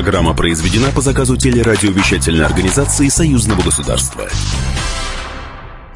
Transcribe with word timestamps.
Программа 0.00 0.34
произведена 0.34 0.90
по 0.92 1.02
заказу 1.02 1.36
телерадиовещательной 1.36 2.46
организации 2.46 3.08
Союзного 3.08 3.60
государства. 3.60 4.26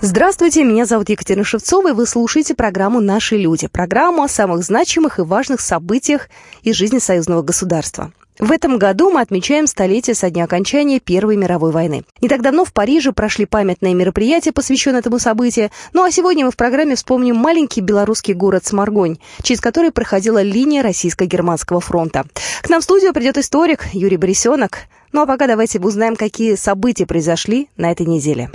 Здравствуйте, 0.02 0.62
меня 0.62 0.84
зовут 0.84 1.09
Екатерина 1.09 1.43
Шевцова, 1.43 1.88
и 1.88 1.93
вы 1.93 2.05
слушаете 2.05 2.55
программу 2.55 3.01
«Наши 3.01 3.38
люди». 3.38 3.66
Программу 3.66 4.23
о 4.23 4.29
самых 4.29 4.62
значимых 4.62 5.20
и 5.20 5.23
важных 5.23 5.62
событиях 5.62 6.29
из 6.62 6.77
жизни 6.77 6.98
союзного 6.98 7.41
государства. 7.41 8.12
В 8.39 8.51
этом 8.51 8.79
году 8.79 9.11
мы 9.11 9.21
отмечаем 9.21 9.69
столетие 9.69 10.14
со 10.14 10.29
дня 10.29 10.45
окончания 10.45 10.98
Первой 10.98 11.37
мировой 11.37 11.70
войны. 11.70 12.02
Не 12.20 12.29
так 12.29 12.42
давно 12.42 12.65
в 12.65 12.73
Париже 12.73 13.12
прошли 13.12 13.47
памятные 13.47 13.95
мероприятия, 13.95 14.51
посвященные 14.51 15.01
этому 15.01 15.20
событию. 15.20 15.70
Ну 15.92 16.02
а 16.02 16.11
сегодня 16.11 16.45
мы 16.45 16.51
в 16.51 16.56
программе 16.56 16.97
вспомним 16.97 17.37
маленький 17.37 17.80
белорусский 17.80 18.34
город 18.34 18.66
Сморгонь, 18.66 19.19
через 19.42 19.61
который 19.61 19.92
проходила 19.92 20.42
линия 20.42 20.83
Российско-Германского 20.83 21.80
фронта. 21.80 22.25
К 22.62 22.69
нам 22.70 22.80
в 22.80 22.84
студию 22.84 23.12
придет 23.12 23.39
историк 23.39 23.84
Юрий 23.92 24.16
Борисенок. 24.16 24.80
Ну 25.12 25.23
а 25.23 25.27
пока 25.27 25.47
давайте 25.47 25.78
узнаем, 25.78 26.16
какие 26.16 26.56
события 26.56 27.06
произошли 27.06 27.69
на 27.77 27.92
этой 27.92 28.06
неделе. 28.06 28.51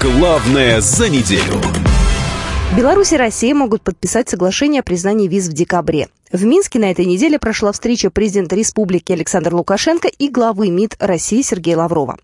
Главное 0.00 0.80
за 0.80 1.08
неделю. 1.08 1.60
Беларусь 2.72 3.12
и 3.12 3.16
Россия 3.16 3.54
могут 3.54 3.82
подписать 3.82 4.28
соглашение 4.28 4.80
о 4.80 4.82
признании 4.82 5.28
виз 5.28 5.46
в 5.46 5.52
декабре. 5.52 6.08
В 6.32 6.44
Минске 6.44 6.80
на 6.80 6.90
этой 6.90 7.04
неделе 7.04 7.38
прошла 7.38 7.70
встреча 7.70 8.10
президента 8.10 8.56
республики 8.56 9.12
Александра 9.12 9.54
Лукашенко 9.54 10.08
и 10.08 10.28
главы 10.28 10.70
МИД 10.70 10.96
России 10.98 11.42
Сергея 11.42 11.76
Лаврова. 11.76 12.16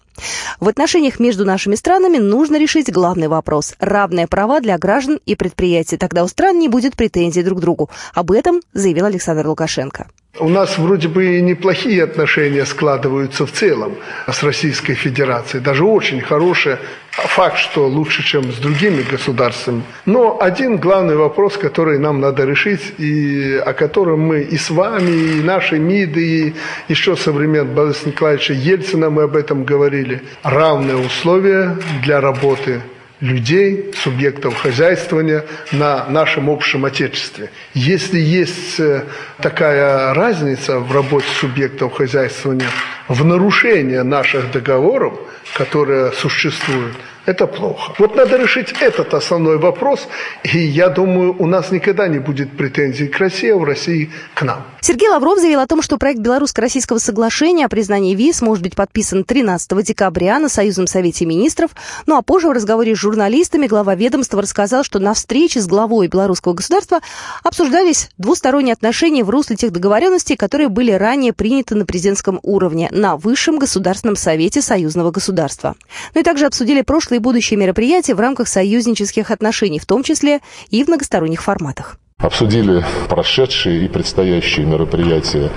В 0.59 0.69
отношениях 0.69 1.21
между 1.21 1.45
нашими 1.45 1.77
странами 1.77 2.19
нужно 2.19 2.59
решить 2.59 2.93
главный 2.93 3.29
вопрос– 3.29 3.75
равные 3.79 4.27
права 4.27 4.61
для 4.61 4.77
граждан 4.77 5.21
и 5.25 5.37
предприятий. 5.37 5.97
Тогда 5.97 6.25
у 6.25 6.29
стран 6.29 6.59
не 6.59 6.69
будет 6.69 6.97
претензий 6.97 7.45
друг 7.45 7.59
к 7.59 7.61
другу. 7.61 7.89
Об 8.13 8.33
этом 8.33 8.61
заявил 8.73 9.05
Александр 9.05 9.47
Лукашенко. 9.47 10.09
У 10.39 10.49
нас 10.49 10.79
вроде 10.79 11.09
бы 11.09 11.39
и 11.39 11.43
неплохие 11.43 12.05
отношения 12.05 12.65
складываются 12.65 13.47
в 13.47 13.53
целом 13.53 13.97
с 14.31 14.43
Российской 14.43 14.95
Федерацией, 14.95 15.63
даже 15.63 15.85
очень 15.85 16.21
хорошие. 16.21 16.79
Факт, 17.11 17.59
что 17.59 17.87
лучше, 17.87 18.23
чем 18.23 18.53
с 18.53 18.57
другими 18.57 19.03
государствами. 19.03 19.83
Но 20.07 20.39
один 20.41 20.77
главный 20.77 21.17
вопрос, 21.17 21.57
который 21.57 21.99
нам 21.99 22.21
надо 22.21 22.45
решить, 22.45 22.95
и 22.99 23.61
о 23.67 23.73
котором 23.73 24.21
мы 24.21 24.41
и 24.43 24.57
с 24.57 24.71
вами, 24.71 25.11
и 25.11 25.43
наши 25.43 25.79
МИДы, 25.79 26.21
и 26.23 26.55
еще 26.89 27.17
со 27.17 27.33
времен 27.33 27.75
Бориса 27.75 28.09
Николаевича 28.09 28.55
Ельцина 28.55 29.11
мы 29.11 29.25
об 29.25 29.37
этом 29.37 29.65
говорили. 29.65 30.23
Равные 30.43 30.97
условия 30.97 31.77
для 32.03 32.21
работы 32.21 32.81
людей, 33.21 33.93
субъектов 34.03 34.57
хозяйствования 34.57 35.45
на 35.73 36.07
нашем 36.09 36.49
общем 36.49 36.85
Отечестве. 36.85 37.51
Если 37.75 38.19
есть 38.19 38.81
э, 38.81 39.05
такая 39.39 40.15
разница 40.15 40.79
в 40.79 40.93
работе 40.93 41.27
субъектов 41.39 41.95
хозяйствования 41.95 42.69
в 43.09 43.25
нарушение 43.25 44.03
наших 44.03 44.51
договоров, 44.51 45.15
которые 45.55 46.13
существуют– 46.13 46.97
это 47.27 47.47
плохо. 47.47 47.93
Вот 47.99 48.17
надо 48.17 48.37
решить 48.37 48.73
этот 48.81 49.15
основной 49.15 49.59
вопрос, 49.59 50.09
и 50.43 50.59
я 50.59 50.89
думаю, 50.89 51.37
у 51.39 51.47
нас 51.47 51.71
никогда 51.71 52.09
не 52.09 52.19
будет 52.19 52.57
претензий 52.57 53.09
к 53.09 53.19
России, 53.19 53.51
а 53.51 53.57
в 53.57 53.65
России 53.65 54.11
к 54.35 54.43
нам. 54.43 54.65
Сергей 54.83 55.09
Лавров 55.09 55.39
заявил 55.39 55.61
о 55.61 55.67
том, 55.67 55.83
что 55.83 55.99
проект 55.99 56.21
белорусско-российского 56.21 56.99
соглашения 56.99 57.67
о 57.67 57.69
признании 57.69 58.15
виз 58.15 58.41
может 58.41 58.63
быть 58.63 58.75
подписан 58.75 59.25
13 59.25 59.85
декабря 59.85 60.39
на 60.39 60.49
Союзном 60.49 60.87
совете 60.87 61.27
министров. 61.27 61.73
Ну 62.07 62.17
а 62.17 62.23
позже 62.23 62.49
в 62.49 62.53
разговоре 62.53 62.97
с 62.97 62.99
журналистами 62.99 63.67
глава 63.67 63.95
ведомства 63.95 64.41
рассказал, 64.41 64.83
что 64.83 64.99
на 64.99 65.13
встрече 65.13 65.61
с 65.61 65.67
главой 65.67 66.09
белорусского 66.09 66.55
государства 66.55 67.01
обсуждались 67.45 68.09
двусторонние 68.17 68.73
отношения 68.73 69.23
в 69.23 69.31
русле 69.31 69.57
тех 69.57 69.71
договоренностей, 69.71 70.37
которые 70.37 70.69
были 70.69 70.93
ранее 70.93 71.35
приняты 71.35 71.75
на 71.75 71.85
президентском 71.85 72.41
уровне 72.43 72.89
на 72.91 73.17
Высшем 73.17 73.59
государственном 73.59 74.17
совете 74.17 74.63
союзного 74.63 75.11
государства. 75.11 75.77
Ну 76.15 76.23
и 76.23 76.25
также 76.25 76.47
обсудили 76.47 76.81
прошлые 76.81 77.20
будущие 77.21 77.59
мероприятия 77.59 78.15
в 78.15 78.21
рамках 78.21 78.49
союзнических 78.49 79.31
отношений, 79.31 79.79
в 79.79 79.87
том 79.87 80.03
числе 80.03 80.41
и 80.71 80.83
в 80.85 80.89
многосторонних 80.89 81.43
форматах. 81.43 81.99
Обсудили 82.21 82.85
прошедшие 83.09 83.85
и 83.85 83.89
предстоящие 83.89 84.67
мероприятия 84.67 85.51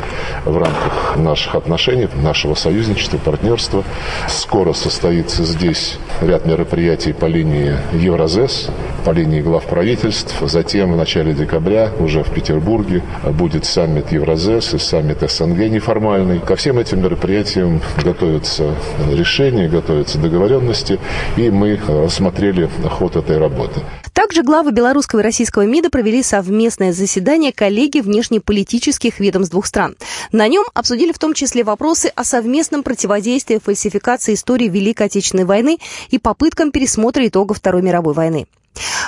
в 0.45 0.57
рамках 0.57 1.17
наших 1.17 1.55
отношений, 1.55 2.07
нашего 2.23 2.55
союзничества, 2.55 3.17
партнерства. 3.17 3.83
Скоро 4.29 4.71
состоится 4.71 5.43
здесь 5.43 5.97
ряд 6.21 6.45
мероприятий 6.45 7.11
по 7.11 7.25
линии 7.25 7.75
Евразес, 7.93 8.69
по 9.03 9.11
линии 9.11 9.41
глав 9.41 9.65
правительств. 9.65 10.35
Затем 10.41 10.93
в 10.93 10.95
начале 10.95 11.33
декабря 11.33 11.89
уже 11.99 12.23
в 12.23 12.29
Петербурге 12.29 13.03
будет 13.31 13.65
саммит 13.65 14.13
Евразес 14.13 14.73
и 14.73 14.77
саммит 14.77 15.19
СНГ 15.29 15.69
неформальный. 15.69 16.39
Ко 16.39 16.55
всем 16.55 16.79
этим 16.79 17.01
мероприятиям 17.01 17.81
готовятся 18.01 18.73
решения, 19.11 19.67
готовятся 19.67 20.17
договоренности, 20.17 20.97
и 21.35 21.49
мы 21.49 21.77
рассмотрели 21.87 22.69
ход 22.89 23.17
этой 23.17 23.37
работы. 23.37 23.81
Также 24.13 24.43
главы 24.43 24.71
белорусского 24.71 25.19
и 25.19 25.23
российского 25.23 25.63
МИДа 25.65 25.89
провели 25.89 26.21
совместное 26.21 26.93
заседание 26.93 27.51
коллеги 27.51 27.99
внешнеполитических 27.99 29.19
ведомств 29.19 29.51
двух 29.51 29.65
стран. 29.65 29.95
На 30.31 30.47
нем 30.47 30.65
обсудили 30.73 31.11
в 31.11 31.19
том 31.19 31.33
числе 31.33 31.63
вопросы 31.63 32.11
о 32.15 32.23
совместном 32.23 32.83
противодействии 32.83 33.57
фальсификации 33.57 34.35
истории 34.35 34.69
Великой 34.69 35.07
Отечественной 35.07 35.45
войны 35.45 35.79
и 36.09 36.19
попыткам 36.19 36.71
пересмотра 36.71 37.27
итогов 37.27 37.57
Второй 37.57 37.81
мировой 37.81 38.13
войны. 38.13 38.47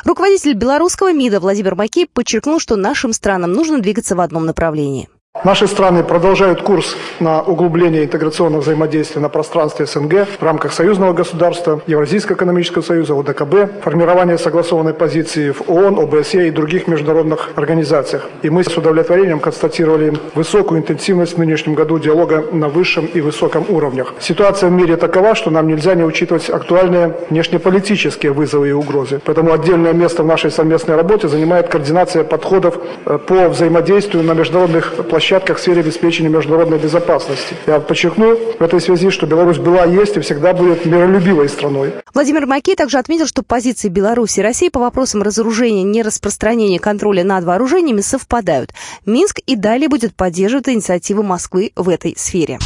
Руководитель 0.04 0.54
белорусского 0.54 1.14
МИДа 1.14 1.40
Владимир 1.40 1.76
Макей 1.76 2.08
подчеркнул, 2.12 2.60
что 2.60 2.76
нашим 2.76 3.14
странам 3.14 3.52
нужно 3.54 3.80
двигаться 3.80 4.16
в 4.16 4.22
одном 4.22 4.46
направлении. 4.46 5.10
Наши 5.44 5.68
страны 5.68 6.01
продолжают 6.01 6.62
курс 6.62 6.96
на 7.19 7.41
углубление 7.41 8.06
интеграционного 8.06 8.62
взаимодействия 8.62 9.22
на 9.22 9.28
пространстве 9.28 9.85
СНГ 9.85 10.28
в 10.40 10.44
рамках 10.44 10.72
союзного 10.72 11.12
государства, 11.13 11.81
Евразийского 11.88 12.38
экономического 12.38 12.81
союза, 12.81 13.19
ОДКБ, 13.19 13.84
формирование 13.84 14.38
согласованной 14.38 14.94
позиции 14.94 15.51
в 15.51 15.69
ООН, 15.69 16.00
ОБСЕ 16.00 16.47
и 16.47 16.51
других 16.51 16.88
международных 16.88 17.51
организациях. 17.56 18.29
И 18.44 18.50
мы 18.50 18.63
с 18.63 18.75
удовлетворением 18.75 19.40
констатировали 19.40 20.13
высокую 20.35 20.79
интенсивность 20.79 21.35
в 21.35 21.38
нынешнем 21.38 21.75
году 21.75 22.00
диалога 22.00 22.45
на 22.53 22.69
высшем 22.69 23.06
и 23.06 23.19
высоком 23.19 23.66
уровнях. 23.68 24.13
Ситуация 24.19 24.69
в 24.69 24.74
мире 24.74 24.95
такова, 24.95 25.35
что 25.35 25.51
нам 25.51 25.68
нельзя 25.68 25.95
не 25.95 26.03
учитывать 26.03 26.50
актуальные 26.50 27.13
внешнеполитические 27.29 28.31
вызовы 28.31 28.69
и 28.69 28.72
угрозы. 28.72 29.19
Поэтому 29.24 29.51
отдельное 29.51 29.94
место 29.94 30.24
в 30.24 30.25
нашей 30.28 30.50
совместной 30.50 30.95
работе 30.95 31.28
занимает 31.28 31.68
координация 31.68 32.24
подходов 32.24 32.79
э, 33.06 33.18
по 33.18 33.50
взаимодействию 33.50 34.24
на 34.24 34.31
международных 34.31 34.94
площадках 34.95 35.25
площадках 35.25 35.58
в 35.58 35.62
сфере 35.62 35.80
обеспечения 35.81 36.30
международной 36.30 36.78
безопасности. 36.78 37.56
Я 37.66 37.80
подчеркну 37.80 38.36
в 38.59 38.62
этой 38.62 38.80
связи, 38.80 39.09
что 39.09 39.25
Беларусь 39.25 39.58
была, 39.58 39.84
есть 39.86 40.16
и 40.18 40.19
всегда 40.19 40.53
будет 40.53 40.86
миролюбивой 40.86 41.50
страной. 41.50 41.94
Владимир 42.13 42.46
Макей 42.46 42.75
также 42.75 43.00
отметил, 43.00 43.25
что 43.25 43.41
позиции 43.41 43.90
Беларуси 43.90 44.41
и 44.41 44.44
России 44.44 44.69
по 44.69 44.80
вопросам 44.80 45.24
разоружения, 45.24 45.81
нераспространения 45.81 46.78
контроля 46.78 47.24
над 47.24 47.44
вооружениями 47.44 48.02
совпадают. 48.02 48.72
Минск 49.08 49.40
и 49.47 49.56
далее 49.56 49.90
будет 49.90 50.16
поддерживать 50.16 50.69
инициативы 50.69 51.24
Москвы 51.24 51.72
в 51.75 51.90
этой 51.90 52.13
сфере. 52.16 52.59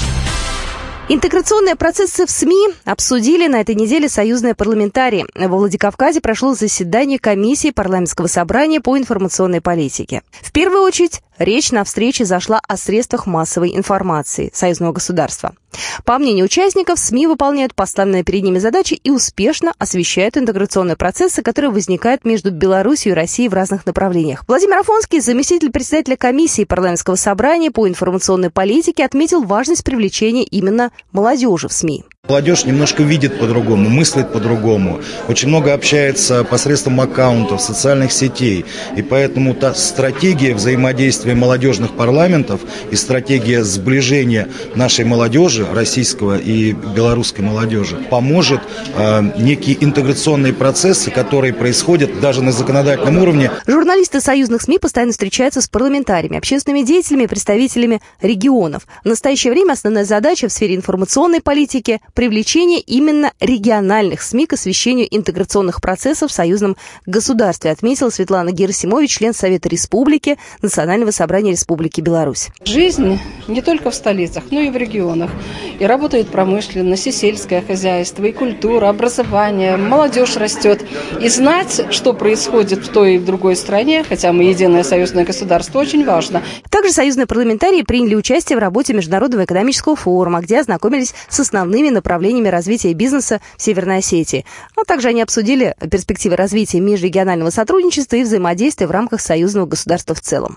Интеграционные 1.11 1.75
процессы 1.75 2.27
в 2.27 2.29
СМИ 2.29 2.67
обсудили 2.85 3.47
на 3.47 3.61
этой 3.61 3.73
неделе 3.73 4.07
союзные 4.07 4.53
парламентарии. 4.53 5.25
Во 5.33 5.57
Владикавказе 5.57 6.21
прошло 6.21 6.53
заседание 6.53 7.17
комиссии 7.17 7.71
парламентского 7.71 8.27
собрания 8.27 8.79
по 8.79 8.95
информационной 8.95 9.59
политике. 9.59 10.21
В 10.39 10.51
первую 10.51 10.83
очередь 10.83 11.23
речь 11.39 11.71
на 11.71 11.83
встрече 11.83 12.25
зашла 12.25 12.61
о 12.67 12.77
средствах 12.77 13.25
массовой 13.25 13.75
информации 13.75 14.51
союзного 14.53 14.91
государства. 14.91 15.55
По 16.03 16.17
мнению 16.17 16.45
участников, 16.45 16.99
СМИ 16.99 17.27
выполняют 17.27 17.75
поставленные 17.75 18.23
перед 18.23 18.43
ними 18.43 18.59
задачи 18.59 18.95
и 18.95 19.11
успешно 19.11 19.73
освещают 19.77 20.37
интеграционные 20.37 20.95
процессы, 20.95 21.41
которые 21.41 21.71
возникают 21.71 22.25
между 22.25 22.51
Беларусью 22.51 23.11
и 23.11 23.15
Россией 23.15 23.49
в 23.49 23.53
разных 23.53 23.85
направлениях. 23.85 24.43
Владимир 24.47 24.79
Афонский, 24.79 25.21
заместитель 25.21 25.71
председателя 25.71 26.17
комиссии 26.17 26.63
парламентского 26.63 27.15
собрания 27.15 27.71
по 27.71 27.87
информационной 27.87 28.49
политике, 28.49 29.05
отметил 29.05 29.43
важность 29.43 29.83
привлечения 29.83 30.43
именно 30.43 30.91
молодежи 31.11 31.67
в 31.67 31.73
СМИ. 31.73 32.03
Молодежь 32.29 32.63
немножко 32.63 33.01
видит 33.01 33.39
по-другому, 33.39 33.89
мыслит 33.89 34.31
по-другому, 34.31 35.01
очень 35.27 35.47
много 35.47 35.73
общается 35.73 36.43
посредством 36.43 37.01
аккаунтов, 37.01 37.59
социальных 37.59 38.11
сетей. 38.11 38.65
И 38.95 39.01
поэтому 39.01 39.55
та 39.55 39.73
стратегия 39.73 40.53
взаимодействия 40.53 41.33
молодежных 41.33 41.95
парламентов 41.95 42.61
и 42.91 42.95
стратегия 42.95 43.63
сближения 43.63 44.47
нашей 44.75 45.05
молодежи, 45.05 45.65
российского 45.73 46.37
и 46.37 46.73
белорусской 46.73 47.43
молодежи, 47.43 47.95
поможет 47.95 48.61
э, 48.95 49.23
некие 49.39 49.83
интеграционные 49.83 50.53
процессы, 50.53 51.09
которые 51.09 51.51
происходят 51.51 52.19
даже 52.19 52.43
на 52.43 52.51
законодательном 52.51 53.17
уровне. 53.17 53.49
Журналисты 53.65 54.21
союзных 54.21 54.61
СМИ 54.61 54.77
постоянно 54.77 55.13
встречаются 55.13 55.61
с 55.61 55.67
парламентариями, 55.67 56.37
общественными 56.37 56.85
деятелями 56.85 57.25
представителями 57.25 58.01
регионов. 58.21 58.85
В 59.03 59.07
настоящее 59.07 59.51
время 59.51 59.71
основная 59.71 60.05
задача 60.05 60.47
в 60.47 60.51
сфере 60.51 60.75
информационной 60.75 61.41
политики– 61.41 62.01
привлечение 62.19 62.81
именно 62.81 63.31
региональных 63.39 64.21
СМИ 64.21 64.45
к 64.45 64.51
освещению 64.51 65.07
интеграционных 65.09 65.79
процессов 65.79 66.31
в 66.31 66.33
союзном 66.33 66.75
государстве, 67.05 67.71
отметила 67.71 68.09
Светлана 68.09 68.51
Герасимович, 68.51 69.19
член 69.19 69.33
Совета 69.33 69.69
Республики 69.69 70.37
Национального 70.61 71.11
собрания 71.11 71.51
Республики 71.51 72.01
Беларусь. 72.01 72.49
Жизнь 72.65 73.17
не 73.47 73.61
только 73.61 73.89
в 73.89 73.95
столицах, 73.95 74.43
но 74.51 74.59
и 74.59 74.69
в 74.69 74.75
регионах. 74.75 75.31
И 75.79 75.85
работает 75.85 76.27
промышленность, 76.27 77.07
и 77.07 77.13
сельское 77.13 77.61
хозяйство, 77.61 78.25
и 78.25 78.33
культура, 78.33 78.89
образование, 78.89 79.77
молодежь 79.77 80.35
растет. 80.35 80.85
И 81.21 81.29
знать, 81.29 81.85
что 81.89 82.11
происходит 82.11 82.79
в 82.85 82.89
той 82.89 83.15
и 83.15 83.17
в 83.17 83.23
другой 83.23 83.55
стране, 83.55 84.03
хотя 84.03 84.33
мы 84.33 84.43
единое 84.43 84.83
союзное 84.83 85.23
государство, 85.23 85.79
очень 85.79 86.03
важно. 86.03 86.43
Также 86.69 86.91
союзные 86.91 87.27
парламентарии 87.27 87.83
приняли 87.83 88.15
участие 88.15 88.57
в 88.57 88.59
работе 88.59 88.93
Международного 88.93 89.45
экономического 89.45 89.95
форума, 89.95 90.41
где 90.41 90.59
ознакомились 90.59 91.13
с 91.29 91.39
основными 91.39 91.87
направлениями 91.99 92.47
развития 92.47 92.93
бизнеса 92.93 93.41
в 93.57 93.61
Северной 93.61 93.97
Осетии. 93.97 94.45
А 94.75 94.85
также 94.85 95.09
они 95.09 95.21
обсудили 95.21 95.75
перспективы 95.91 96.35
развития 96.35 96.79
межрегионального 96.79 97.49
сотрудничества 97.49 98.15
и 98.15 98.23
взаимодействия 98.23 98.87
в 98.87 98.91
рамках 98.91 99.21
союзного 99.21 99.65
государства 99.65 100.15
в 100.15 100.21
целом. 100.21 100.55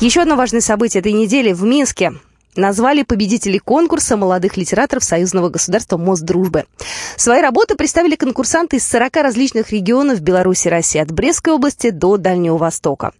Еще 0.00 0.22
одно 0.22 0.36
важное 0.36 0.60
событие 0.60 1.00
этой 1.00 1.12
недели 1.12 1.52
в 1.52 1.62
Минске 1.62 2.12
назвали 2.56 3.02
победителей 3.02 3.58
конкурса 3.58 4.16
молодых 4.16 4.56
литераторов 4.56 5.04
Союзного 5.04 5.48
государства 5.48 5.96
Мост 5.96 6.22
Дружбы. 6.22 6.64
Свои 7.16 7.40
работы 7.40 7.76
представили 7.76 8.16
конкурсанты 8.16 8.76
из 8.76 8.88
40 8.88 9.16
различных 9.16 9.70
регионов 9.70 10.20
Беларуси 10.20 10.68
и 10.68 10.70
России, 10.70 11.00
от 11.00 11.10
Брестской 11.10 11.52
области 11.52 11.90
до 11.90 12.16
Дальнего 12.16 12.56
Востока. 12.56 13.12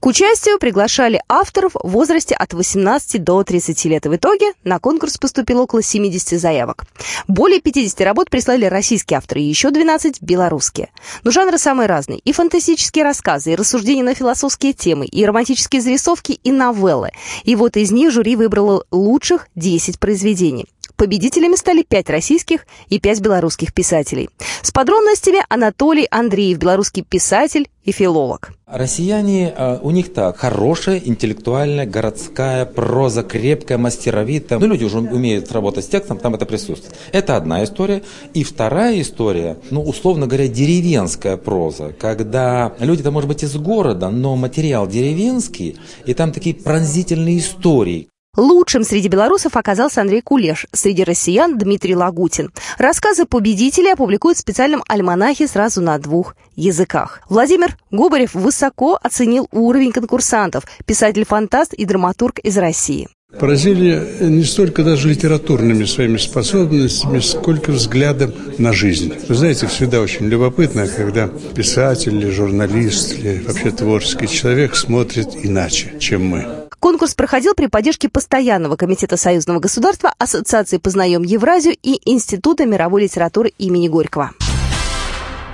К 0.00 0.06
участию 0.06 0.58
приглашали 0.58 1.22
авторов 1.28 1.72
в 1.74 1.88
возрасте 1.88 2.34
от 2.34 2.52
18 2.52 3.22
до 3.22 3.42
30 3.42 3.84
лет. 3.86 4.06
В 4.06 4.16
итоге 4.16 4.52
на 4.64 4.78
конкурс 4.78 5.18
поступило 5.18 5.62
около 5.62 5.82
70 5.82 6.38
заявок. 6.40 6.84
Более 7.28 7.60
50 7.60 8.00
работ 8.02 8.30
прислали 8.30 8.66
российские 8.66 9.18
авторы, 9.18 9.40
и 9.40 9.44
еще 9.44 9.70
12– 9.70 10.18
белорусские. 10.22 10.90
Но 11.24 11.30
жанры 11.30 11.58
самые 11.58 11.86
разные. 11.86 12.18
И 12.20 12.32
фантастические 12.32 13.04
рассказы, 13.04 13.52
и 13.52 13.56
рассуждения 13.56 14.02
на 14.02 14.14
философские 14.14 14.72
темы, 14.72 15.06
и 15.06 15.24
романтические 15.24 15.82
зарисовки, 15.82 16.32
и 16.42 16.52
новеллы. 16.52 17.10
И 17.44 17.56
вот 17.56 17.76
из 17.76 17.90
них 17.90 18.10
жюри 18.10 18.36
выбрало 18.36 18.84
лучших 18.90 19.48
10 19.54 19.98
произведений. 19.98 20.66
Победителями 20.96 21.56
стали 21.56 21.82
пять 21.82 22.08
российских 22.08 22.66
и 22.88 22.98
пять 22.98 23.20
белорусских 23.20 23.74
писателей. 23.74 24.30
С 24.62 24.72
подробностями 24.72 25.44
Анатолий 25.48 26.06
Андреев, 26.10 26.58
белорусский 26.58 27.02
писатель 27.02 27.68
и 27.84 27.92
филолог. 27.92 28.52
Россияне, 28.68 29.54
э, 29.56 29.78
у 29.80 29.92
них 29.92 30.12
так, 30.12 30.38
хорошая, 30.38 30.98
интеллектуальная, 30.98 31.86
городская 31.86 32.66
проза, 32.66 33.22
крепкая, 33.22 33.78
мастеровитая. 33.78 34.58
Ну, 34.58 34.66
люди 34.66 34.82
уже 34.82 34.98
умеют 34.98 35.52
работать 35.52 35.84
с 35.84 35.88
текстом, 35.88 36.18
там 36.18 36.34
это 36.34 36.46
присутствует. 36.46 36.92
Это 37.12 37.36
одна 37.36 37.62
история. 37.62 38.02
И 38.34 38.42
вторая 38.42 39.00
история, 39.00 39.56
ну, 39.70 39.84
условно 39.84 40.26
говоря, 40.26 40.48
деревенская 40.48 41.36
проза, 41.36 41.94
когда 41.96 42.74
люди-то, 42.80 43.12
может 43.12 43.28
быть, 43.28 43.44
из 43.44 43.54
города, 43.54 44.10
но 44.10 44.34
материал 44.34 44.88
деревенский, 44.88 45.76
и 46.04 46.12
там 46.12 46.32
такие 46.32 46.56
пронзительные 46.56 47.38
истории. 47.38 48.08
Лучшим 48.36 48.84
среди 48.84 49.08
белорусов 49.08 49.56
оказался 49.56 50.02
Андрей 50.02 50.20
Кулеш, 50.20 50.66
среди 50.72 51.04
россиян 51.04 51.56
Дмитрий 51.56 51.96
Лагутин. 51.96 52.52
Рассказы 52.78 53.24
победителей 53.24 53.92
опубликуют 53.92 54.36
в 54.36 54.40
специальном 54.40 54.84
альманахе 54.88 55.46
сразу 55.46 55.80
на 55.80 55.98
двух 55.98 56.36
языках. 56.54 57.20
Владимир 57.28 57.76
Губарев 57.90 58.34
высоко 58.34 58.98
оценил 59.02 59.48
уровень 59.52 59.92
конкурсантов, 59.92 60.64
писатель-фантаст 60.84 61.72
и 61.72 61.84
драматург 61.86 62.38
из 62.40 62.58
России. 62.58 63.08
Поразили 63.40 64.06
не 64.20 64.44
столько 64.44 64.84
даже 64.84 65.08
литературными 65.08 65.84
своими 65.84 66.16
способностями, 66.16 67.18
сколько 67.18 67.70
взглядом 67.72 68.32
на 68.58 68.72
жизнь. 68.72 69.12
Вы 69.28 69.34
знаете, 69.34 69.66
всегда 69.66 70.00
очень 70.00 70.26
любопытно, 70.26 70.86
когда 70.86 71.28
писатель 71.54 72.16
или 72.16 72.30
журналист 72.30 73.18
или 73.18 73.42
вообще 73.44 73.70
творческий 73.72 74.28
человек 74.28 74.76
смотрит 74.76 75.28
иначе, 75.42 75.94
чем 75.98 76.26
мы. 76.26 76.65
Конкурс 76.80 77.14
проходил 77.14 77.54
при 77.54 77.66
поддержке 77.66 78.08
Постоянного 78.08 78.76
комитета 78.76 79.16
Союзного 79.16 79.60
государства, 79.60 80.12
Ассоциации 80.18 80.78
«Познаем 80.78 81.22
Евразию» 81.22 81.76
и 81.82 82.00
Института 82.04 82.66
мировой 82.66 83.02
литературы 83.02 83.52
имени 83.58 83.88
Горького. 83.88 84.32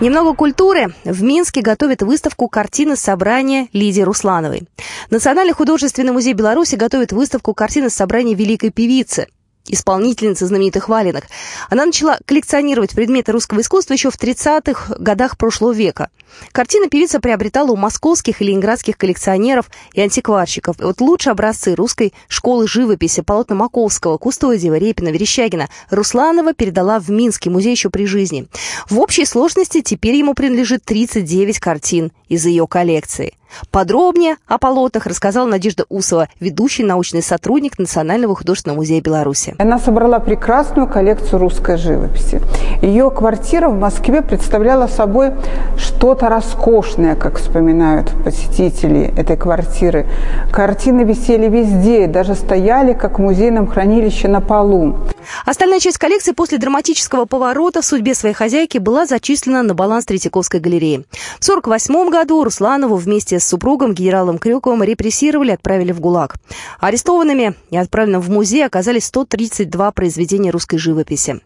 Немного 0.01 0.35
культуры. 0.35 0.95
В 1.05 1.23
Минске 1.23 1.63
готовят 1.63 2.03
выставку 2.03 2.49
картины 2.49 2.97
собрания 2.97 3.69
Лидии 3.73 4.03
Руслановой. 4.03 4.69
Национальный 5.11 5.53
художественный 5.53 6.13
музей 6.13 6.33
Беларуси 6.33 6.75
готовит 6.75 7.13
выставку 7.13 7.55
картины 7.55 7.89
собрания 7.89 8.35
великой 8.35 8.71
певицы 8.71 9.29
исполнительница 9.69 10.47
знаменитых 10.47 10.89
валенок. 10.89 11.25
Она 11.71 11.87
начала 11.87 12.19
коллекционировать 12.25 12.93
предметы 12.93 13.33
русского 13.33 13.61
искусства 13.61 13.95
еще 13.95 14.11
в 14.11 14.19
30-х 14.19 14.97
годах 14.99 15.37
прошлого 15.37 15.73
века. 15.73 16.09
Картины 16.53 16.89
певица 16.89 17.21
приобретала 17.21 17.73
у 17.73 17.77
московских 17.77 18.41
и 18.41 18.45
ленинградских 18.45 18.97
коллекционеров 18.97 19.71
и 19.93 20.01
антикварщиков. 20.01 20.81
И 20.81 20.85
вот 20.85 21.01
лучшие 21.01 21.33
образцы 21.33 21.75
русской 21.75 22.13
школы 22.29 22.67
живописи 22.67 23.21
полотна 23.21 23.55
Маковского, 23.55 24.19
Кустодиева, 24.19 24.77
Репина, 24.77 25.09
Верещагина 25.09 25.69
Русланова 25.91 26.55
передала 26.55 26.99
в 26.99 27.11
Минский 27.11 27.51
музей 27.51 27.73
еще 27.73 27.91
при 27.91 28.07
жизни. 28.07 28.47
В 28.89 28.99
общей 28.99 29.25
сложности 29.25 29.83
теперь 29.83 30.17
ему 30.17 30.35
принадлежит 30.35 30.85
39 30.85 31.59
картин 31.59 32.13
из 32.33 32.47
ее 32.47 32.67
коллекции. 32.67 33.35
Подробнее 33.71 34.37
о 34.49 34.57
полотнах 34.57 35.07
рассказала 35.07 35.47
Надежда 35.47 35.85
Усова, 35.91 36.29
ведущий 36.41 36.83
научный 36.83 37.23
сотрудник 37.23 37.79
Национального 37.79 38.35
художественного 38.35 38.79
музея 38.79 39.03
Беларуси. 39.03 39.55
Она 39.59 39.79
собрала 39.79 40.19
прекрасную 40.19 40.89
коллекцию 40.89 41.41
русской 41.41 41.77
живописи. 41.77 42.41
Ее 42.81 43.11
квартира 43.11 43.69
в 43.69 43.79
Москве 43.79 44.23
представляла 44.23 44.87
собой 44.87 45.33
что-то 45.77 46.31
роскошное, 46.31 47.15
как 47.15 47.39
вспоминают 47.39 48.11
посетители 48.25 49.13
этой 49.15 49.37
квартиры. 49.37 50.07
Картины 50.51 51.03
висели 51.03 51.49
везде, 51.49 52.07
даже 52.07 52.35
стояли, 52.35 52.95
как 52.95 53.19
в 53.19 53.23
музейном 53.23 53.67
хранилище 53.67 54.29
на 54.29 54.41
полу. 54.41 54.97
Остальная 55.45 55.81
часть 55.81 55.99
коллекции 55.99 56.33
после 56.33 56.59
драматического 56.59 57.25
поворота 57.25 57.83
в 57.83 57.85
судьбе 57.85 58.15
своей 58.15 58.35
хозяйки 58.35 58.79
была 58.79 59.07
зачислена 59.07 59.63
на 59.63 59.75
баланс 59.75 60.05
Третьяковской 60.05 60.61
галереи. 60.61 61.05
В 61.41 61.49
1948 61.49 62.11
году 62.11 62.45
Русланову 62.45 62.97
вместе 62.97 63.39
с 63.39 63.47
супругом 63.47 63.95
генералом 63.95 64.39
Крюковым 64.39 64.83
репрессировали 64.83 65.53
отправили 65.53 65.93
в 65.93 66.01
ГУЛАГ. 66.01 66.37
Арестованными 66.81 67.55
и 67.71 67.77
отправленными 67.77 68.23
в 68.23 68.31
музей 68.31 68.65
оказались 68.65 69.05
132 69.07 69.93
произведения 69.93 70.51
русской 70.51 70.79
живописи. 70.79 71.41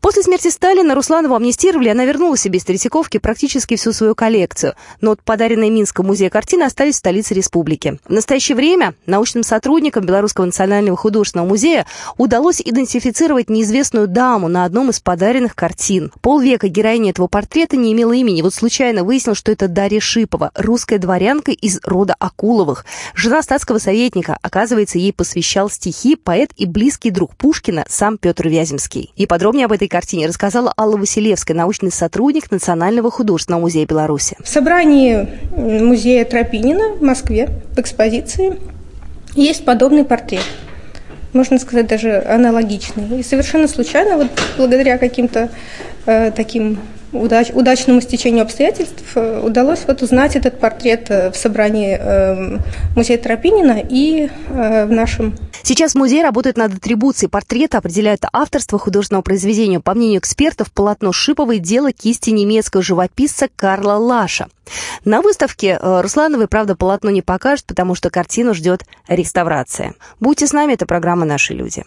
После 0.00 0.22
смерти 0.22 0.48
Сталина 0.48 0.94
Русланову 0.94 1.34
амнистировали, 1.34 1.88
она 1.88 2.04
вернула 2.04 2.36
себе 2.36 2.58
из 2.58 2.64
Третьяковки 2.64 3.18
практически 3.18 3.76
всю 3.76 3.92
свою 3.92 4.14
коллекцию, 4.14 4.74
но 5.00 5.12
от 5.12 5.22
подаренной 5.22 5.70
Минском 5.70 6.06
музее 6.06 6.30
картины 6.30 6.64
остались 6.64 6.96
в 6.96 6.98
столице 6.98 7.34
республики. 7.34 7.98
В 8.06 8.12
настоящее 8.12 8.56
время 8.56 8.94
научным 9.06 9.42
сотрудникам 9.42 10.04
Белорусского 10.04 10.44
национального 10.44 10.96
художественного 10.96 11.48
музея 11.48 11.86
удалось 12.16 12.60
идентифицировать 12.60 13.15
неизвестную 13.48 14.08
даму 14.08 14.48
на 14.48 14.64
одном 14.64 14.90
из 14.90 15.00
подаренных 15.00 15.54
картин. 15.54 16.12
Полвека 16.20 16.68
героиня 16.68 17.10
этого 17.10 17.26
портрета 17.26 17.76
не 17.76 17.92
имела 17.92 18.12
имени. 18.12 18.42
Вот 18.42 18.54
случайно 18.54 19.04
выяснилось, 19.04 19.38
что 19.38 19.52
это 19.52 19.68
Дарья 19.68 20.00
Шипова, 20.00 20.50
русская 20.54 20.98
дворянка 20.98 21.50
из 21.52 21.80
рода 21.82 22.14
Акуловых. 22.18 22.84
Жена 23.14 23.42
статского 23.42 23.78
советника. 23.78 24.38
Оказывается, 24.42 24.98
ей 24.98 25.12
посвящал 25.12 25.70
стихи 25.70 26.16
поэт 26.16 26.50
и 26.56 26.66
близкий 26.66 27.10
друг 27.10 27.34
Пушкина 27.36 27.84
сам 27.88 28.18
Петр 28.18 28.48
Вяземский. 28.48 29.12
И 29.16 29.26
подробнее 29.26 29.64
об 29.64 29.72
этой 29.72 29.88
картине 29.88 30.26
рассказала 30.26 30.72
Алла 30.76 30.96
Василевская, 30.96 31.56
научный 31.56 31.90
сотрудник 31.90 32.50
Национального 32.50 33.10
художественного 33.10 33.62
музея 33.62 33.86
Беларуси. 33.86 34.36
В 34.42 34.48
собрании 34.48 35.28
музея 35.56 36.24
Тропинина 36.24 36.94
в 36.96 37.02
Москве 37.02 37.62
в 37.74 37.80
экспозиции 37.80 38.60
есть 39.34 39.64
подобный 39.64 40.04
портрет 40.04 40.44
можно 41.36 41.58
сказать, 41.58 41.86
даже 41.86 42.22
аналогичный. 42.26 43.20
И 43.20 43.22
совершенно 43.22 43.68
случайно, 43.68 44.16
вот 44.16 44.28
благодаря 44.56 44.98
каким-то 44.98 45.50
э, 46.06 46.30
таким 46.34 46.80
удач, 47.12 47.50
удачному 47.52 48.00
стечению 48.00 48.42
обстоятельств 48.42 49.04
э, 49.14 49.42
удалось 49.44 49.84
вот 49.86 50.02
узнать 50.02 50.36
этот 50.36 50.58
портрет 50.58 51.10
э, 51.10 51.30
в 51.30 51.36
собрании 51.36 51.96
э, 52.00 52.58
музея 52.96 53.18
Тропинина 53.18 53.80
и 53.88 54.28
э, 54.48 54.86
в 54.86 54.90
нашем. 54.90 55.34
Сейчас 55.68 55.96
музей 55.96 56.22
работает 56.22 56.56
над 56.56 56.74
атрибуцией 56.74 57.28
портрета, 57.28 57.78
определяет 57.78 58.22
авторство 58.32 58.78
художественного 58.78 59.22
произведения. 59.22 59.80
По 59.80 59.94
мнению 59.94 60.20
экспертов, 60.20 60.70
полотно 60.70 61.10
Шиповой– 61.10 61.58
дело 61.58 61.90
кисти 61.90 62.30
немецкого 62.30 62.84
живописца 62.84 63.48
Карла 63.56 63.94
Лаша. 63.94 64.46
На 65.04 65.22
выставке 65.22 65.76
э, 65.82 66.00
Руслановой, 66.02 66.46
правда, 66.46 66.76
полотно 66.76 67.10
не 67.10 67.20
покажут, 67.20 67.66
потому 67.66 67.96
что 67.96 68.10
картину 68.10 68.54
ждет 68.54 68.84
реставрация. 69.08 69.94
Будьте 70.20 70.46
с 70.46 70.52
нами, 70.52 70.74
это 70.74 70.86
программа 70.86 71.24
«Наши 71.26 71.52
люди». 71.52 71.82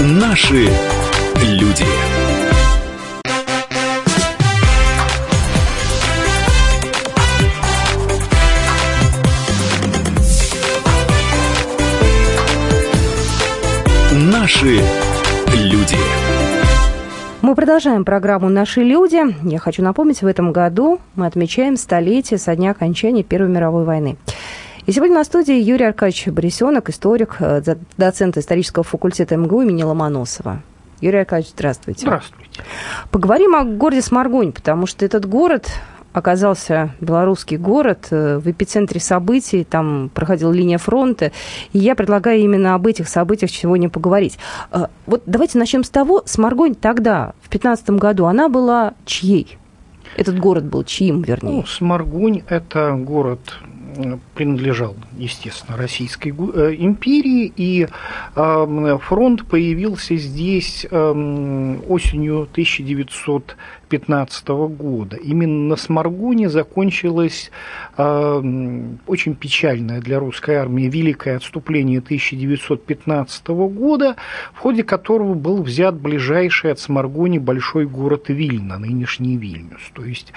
Наши 0.00 0.70
люди. 1.42 1.84
Наши 14.42 14.80
люди. 15.54 15.96
Мы 17.42 17.54
продолжаем 17.54 18.04
программу 18.04 18.48
«Наши 18.48 18.82
люди». 18.82 19.22
Я 19.48 19.60
хочу 19.60 19.84
напомнить, 19.84 20.20
в 20.20 20.26
этом 20.26 20.50
году 20.50 20.98
мы 21.14 21.26
отмечаем 21.26 21.76
столетие 21.76 22.40
со 22.40 22.56
дня 22.56 22.72
окончания 22.72 23.22
Первой 23.22 23.50
мировой 23.50 23.84
войны. 23.84 24.16
И 24.86 24.90
сегодня 24.90 25.14
на 25.14 25.22
студии 25.22 25.54
Юрий 25.54 25.84
Аркадьевич 25.84 26.26
Борисенок, 26.26 26.90
историк, 26.90 27.36
э, 27.38 27.62
доцент 27.96 28.36
исторического 28.36 28.82
факультета 28.82 29.36
МГУ 29.36 29.62
имени 29.62 29.84
Ломоносова. 29.84 30.60
Юрий 31.00 31.20
Аркадьевич, 31.20 31.52
здравствуйте. 31.52 32.00
Здравствуйте. 32.00 32.62
Поговорим 33.12 33.54
о 33.54 33.62
городе 33.62 34.02
Сморгонь, 34.02 34.50
потому 34.50 34.86
что 34.88 35.04
этот 35.04 35.24
город 35.24 35.70
оказался 36.12 36.94
белорусский 37.00 37.56
город 37.56 38.08
э, 38.10 38.38
в 38.38 38.50
эпицентре 38.50 39.00
событий, 39.00 39.64
там 39.64 40.10
проходила 40.14 40.52
линия 40.52 40.78
фронта, 40.78 41.32
и 41.72 41.78
я 41.78 41.94
предлагаю 41.94 42.40
именно 42.40 42.74
об 42.74 42.86
этих 42.86 43.08
событиях 43.08 43.50
сегодня 43.50 43.88
поговорить. 43.88 44.38
Э, 44.70 44.86
вот 45.06 45.22
давайте 45.26 45.58
начнем 45.58 45.84
с 45.84 45.90
того, 45.90 46.22
Сморгонь 46.26 46.74
тогда, 46.74 47.32
в 47.40 47.48
15 47.48 47.90
году, 47.90 48.26
она 48.26 48.48
была 48.48 48.94
чьей? 49.04 49.58
Этот 50.16 50.38
город 50.38 50.64
был 50.64 50.84
чьим, 50.84 51.22
вернее? 51.22 51.52
Ну, 51.52 51.66
Сморгонь– 51.66 52.42
это 52.48 52.92
город 52.92 53.40
принадлежал, 54.34 54.96
естественно, 55.18 55.76
Российской 55.76 56.30
э, 56.30 56.76
империи, 56.78 57.52
и 57.54 57.86
фронт 58.34 59.44
появился 59.46 60.16
здесь 60.16 60.86
осенью 60.86 62.48
1900 62.52 63.56
2015 63.92 64.48
года. 64.48 65.16
Именно 65.16 65.68
на 65.68 65.76
Сморгоне 65.76 66.48
закончилось 66.48 67.50
э, 67.96 68.82
очень 69.06 69.34
печальное 69.34 70.00
для 70.00 70.18
русской 70.18 70.54
армии 70.54 70.84
великое 70.84 71.36
отступление 71.36 71.98
1915 71.98 73.48
года, 73.48 74.16
в 74.54 74.58
ходе 74.58 74.82
которого 74.82 75.34
был 75.34 75.62
взят 75.62 75.94
ближайший 75.94 76.72
от 76.72 76.80
Сморгони 76.80 77.38
большой 77.38 77.86
город 77.86 78.24
Вильна, 78.28 78.78
нынешний 78.78 79.36
Вильнюс. 79.36 79.82
То 79.92 80.04
есть 80.04 80.32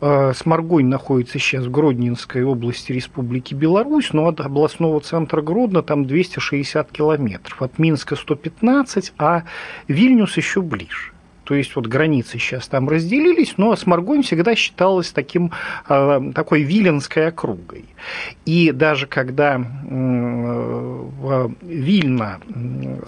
э, 0.00 0.32
Сморгонь 0.34 0.86
находится 0.86 1.38
сейчас 1.38 1.66
в 1.66 1.70
Гродненской 1.70 2.44
области 2.44 2.92
Республики 2.92 3.54
Беларусь, 3.54 4.12
но 4.12 4.28
от 4.28 4.40
областного 4.40 5.00
центра 5.00 5.42
Гродно 5.42 5.82
там 5.82 6.04
260 6.06 6.92
километров, 6.92 7.60
от 7.60 7.78
Минска 7.78 8.14
115, 8.14 9.14
а 9.18 9.42
Вильнюс 9.88 10.36
еще 10.36 10.62
ближе. 10.62 11.09
То 11.50 11.56
есть 11.56 11.74
вот 11.74 11.88
границы 11.88 12.38
сейчас 12.38 12.68
там 12.68 12.88
разделились, 12.88 13.54
но 13.56 13.74
Сморгонь 13.74 14.22
всегда 14.22 14.54
считалась 14.54 15.10
таким, 15.10 15.50
а, 15.84 16.22
такой 16.32 16.62
виленской 16.62 17.26
округой. 17.26 17.86
И 18.46 18.70
даже 18.70 19.08
когда 19.08 19.58
в 19.58 21.52
Вильно 21.60 22.38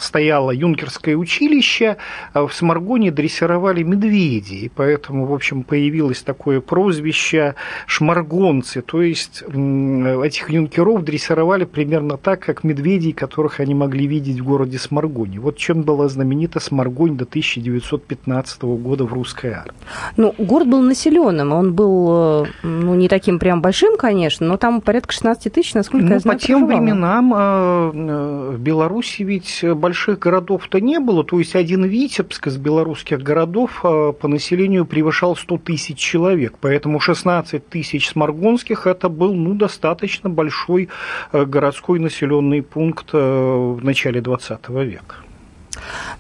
стояло 0.01 0.51
юнкерское 0.51 1.15
училище, 1.15 1.99
а 2.33 2.49
в 2.49 2.53
Сморгоне 2.53 3.13
дрессировали 3.13 3.85
медведи, 3.85 4.55
и 4.55 4.69
поэтому, 4.69 5.27
в 5.27 5.33
общем, 5.33 5.63
появилось 5.63 6.23
такое 6.23 6.61
прозвище 6.61 7.55
«шмаргонцы», 7.87 8.83
то 8.83 9.03
есть 9.03 9.43
этих 9.43 10.51
юнкеров 10.51 11.05
дрессировали 11.05 11.65
примерно 11.65 12.17
так, 12.17 12.41
как 12.41 12.65
медведей, 12.65 13.13
которых 13.13 13.61
они 13.61 13.75
могли 13.75 14.09
видеть 14.09 14.41
в 14.41 14.45
городе 14.45 14.79
Сморгоне. 14.79 15.39
Вот 15.39 15.59
чем 15.59 15.83
была 15.83 16.09
знаменита 16.09 16.59
Сморгонь 16.59 17.17
до 17.17 17.25
1915 17.25 18.32
15 18.33 18.63
года 18.63 19.05
в 19.05 19.13
русской 19.13 19.53
армии. 19.53 19.73
Ну, 20.17 20.35
город 20.39 20.69
был 20.69 20.81
населенным, 20.81 21.53
он 21.53 21.75
был, 21.75 22.45
э, 22.45 22.47
ну, 22.63 22.95
не 22.95 23.09
таким 23.09 23.39
прям 23.39 23.61
большим, 23.61 23.97
конечно, 23.99 24.47
но 24.47 24.57
там 24.57 24.81
порядка 24.81 25.13
16 25.13 25.53
тысяч, 25.53 25.75
насколько 25.75 26.07
ну, 26.07 26.13
я 26.15 26.19
знаю, 26.19 26.39
по 26.39 26.45
тем 26.45 26.61
проживало. 26.61 26.81
временам 26.81 27.35
э, 27.35 27.93
э, 27.95 28.51
в 28.57 28.61
Беларуси 28.61 29.23
ведь 29.23 29.65
больших 29.75 30.19
городов-то 30.19 30.81
не 30.81 30.99
было, 30.99 31.25
то 31.25 31.39
есть 31.39 31.55
один 31.55 31.85
Витебск 31.85 32.47
из 32.47 32.57
белорусских 32.57 33.23
городов 33.23 33.81
по 33.83 34.29
населению 34.29 34.87
превышал 34.87 35.37
100 35.37 35.59
тысяч 35.59 35.99
человек, 35.99 36.55
поэтому 36.61 37.01
16 37.01 37.69
тысяч 37.69 38.09
сморгонских 38.09 38.87
это 38.87 39.11
был, 39.11 39.35
ну, 39.35 39.55
достаточно 39.55 40.31
большой 40.31 40.89
городской 41.33 41.99
населенный 41.99 42.63
пункт 42.63 43.13
в 43.13 43.79
начале 43.83 44.21
20 44.21 44.69
века. 44.69 45.17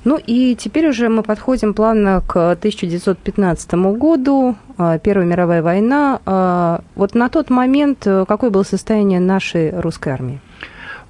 Ну 0.05 0.19
и 0.19 0.57
теперь 0.57 0.89
уже 0.89 1.09
мы 1.09 1.23
подходим 1.23 1.75
плавно 1.75 2.23
к 2.27 2.53
1915 2.53 3.75
году, 3.97 4.57
а, 4.79 4.99
Первая 4.99 5.27
мировая 5.27 5.63
война. 5.63 6.21
А, 6.27 6.81
вот 6.95 7.15
на 7.15 7.29
тот 7.29 7.51
момент 7.51 8.07
э, 8.07 8.25
какое 8.27 8.51
было 8.51 8.63
состояние 8.63 9.21
нашей 9.21 9.71
русской 9.79 10.13
армии? 10.13 10.41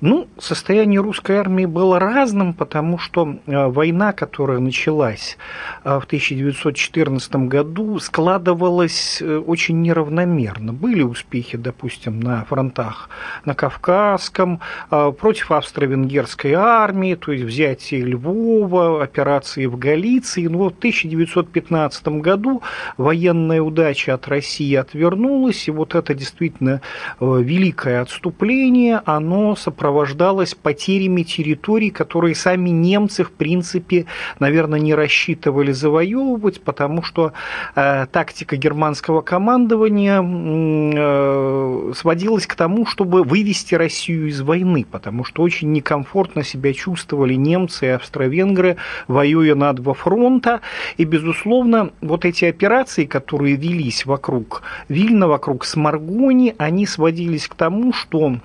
Ну, 0.03 0.27
состояние 0.37 1.01
русской 1.01 1.37
армии 1.37 1.65
было 1.65 2.01
разным, 2.01 2.55
потому 2.55 2.99
что 2.99 3.37
э, 3.47 3.67
война, 3.69 4.13
которая 4.13 4.59
началась 4.59 5.39
э, 5.85 6.01
в 6.01 6.07
1914 6.07 7.37
году, 7.47 8.01
складывалась 8.01 9.23
э, 9.23 9.37
очень 9.37 9.81
неравномерно. 9.81 10.73
Были 10.73 11.03
успехи, 11.03 11.57
допустим, 11.57 12.19
на 12.19 12.45
фронтах 12.47 13.11
на 13.45 13.55
Кавказском, 13.55 14.59
против 14.91 15.53
австро-венгерской 15.53 16.55
армии, 16.55 17.15
то 17.15 17.31
есть 17.31 17.45
взятие 17.45 18.03
Львова, 18.03 19.05
операции 19.05 19.67
в 19.67 19.79
Галиции. 19.79 20.49
Но 20.49 20.65
в 20.65 20.75
1915 20.79 22.09
году 22.21 22.63
военная 22.97 23.63
удача 23.63 24.15
от 24.15 24.27
России 24.27 24.75
отвернулась, 24.75 25.69
и 25.69 25.71
вот 25.71 25.95
это 25.95 26.13
действительно 26.13 26.81
великое 27.21 28.01
отступление, 28.01 29.01
оно 29.05 29.55
сопровождалось 29.55 29.92
сопровождалось 29.93 30.55
потерями 30.55 31.23
территорий, 31.23 31.91
которые 31.91 32.35
сами 32.35 32.71
немцы, 32.71 33.25
в 33.25 33.31
принципе, 33.31 34.07
наверное, 34.39 34.81
не 34.81 34.95
рассчитывали 34.95 35.73
завоевывать, 35.73 36.63
потому 36.63 37.03
что 37.03 37.35
э, 37.77 38.07
тактика 38.11 38.57
германского 38.57 39.21
командования 39.21 40.23
э, 40.23 41.93
сводилась 41.95 42.47
к 42.47 42.55
тому, 42.55 42.87
чтобы 42.87 43.23
вывести 43.23 43.75
Россию 43.75 44.29
из 44.29 44.41
войны, 44.41 44.87
потому 44.91 45.25
что 45.25 45.43
очень 45.43 45.73
некомфортно 45.73 46.43
себя 46.43 46.73
чувствовали 46.73 47.35
немцы 47.35 47.87
и 47.87 47.91
австро-венгры, 47.91 48.77
воюя 49.09 49.55
на 49.55 49.75
два 49.75 49.93
фронта. 49.93 50.63
И, 50.97 51.05
безусловно, 51.05 51.91
вот 52.01 52.25
эти 52.25 52.47
операции, 52.47 53.05
которые 53.05 53.57
велись 53.57 54.07
вокруг 54.07 54.63
Вильна, 54.89 55.29
вокруг 55.29 55.67
Сморгони, 55.67 56.55
они 56.57 56.87
сводились 56.87 57.47
к 57.47 57.55
тому, 57.55 57.93
что 57.93 58.39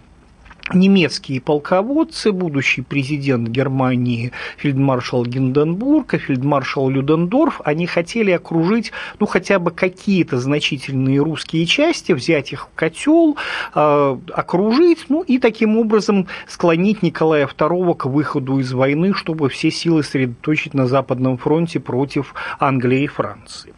немецкие 0.74 1.42
полководцы, 1.42 2.32
будущий 2.32 2.82
президент 2.82 3.50
Германии 3.50 4.32
фельдмаршал 4.58 5.26
Гинденбург 5.26 6.14
и 6.14 6.18
фельдмаршал 6.18 6.90
Людендорф, 6.90 7.62
они 7.64 7.88
хотели 7.88 8.32
окружить, 8.32 8.92
ну, 9.20 9.26
хотя 9.26 9.60
бы 9.60 9.72
какие-то 9.72 10.40
значительные 10.40 11.22
русские 11.22 11.66
части, 11.66 12.12
взять 12.12 12.54
их 12.54 12.68
в 12.68 12.76
котел, 12.76 13.38
э, 13.76 14.18
окружить, 14.34 15.06
ну, 15.10 15.22
и 15.22 15.40
таким 15.40 15.78
образом 15.78 16.28
склонить 16.48 17.04
Николая 17.04 17.48
II 17.48 17.96
к 17.96 18.06
выходу 18.06 18.60
из 18.60 18.72
войны, 18.74 19.14
чтобы 19.14 19.50
все 19.50 19.72
силы 19.72 20.04
сосредоточить 20.04 20.74
на 20.74 20.88
Западном 20.88 21.38
фронте 21.38 21.80
против 21.80 22.34
Англии 22.60 23.04
и 23.04 23.08
Франции. 23.08 23.74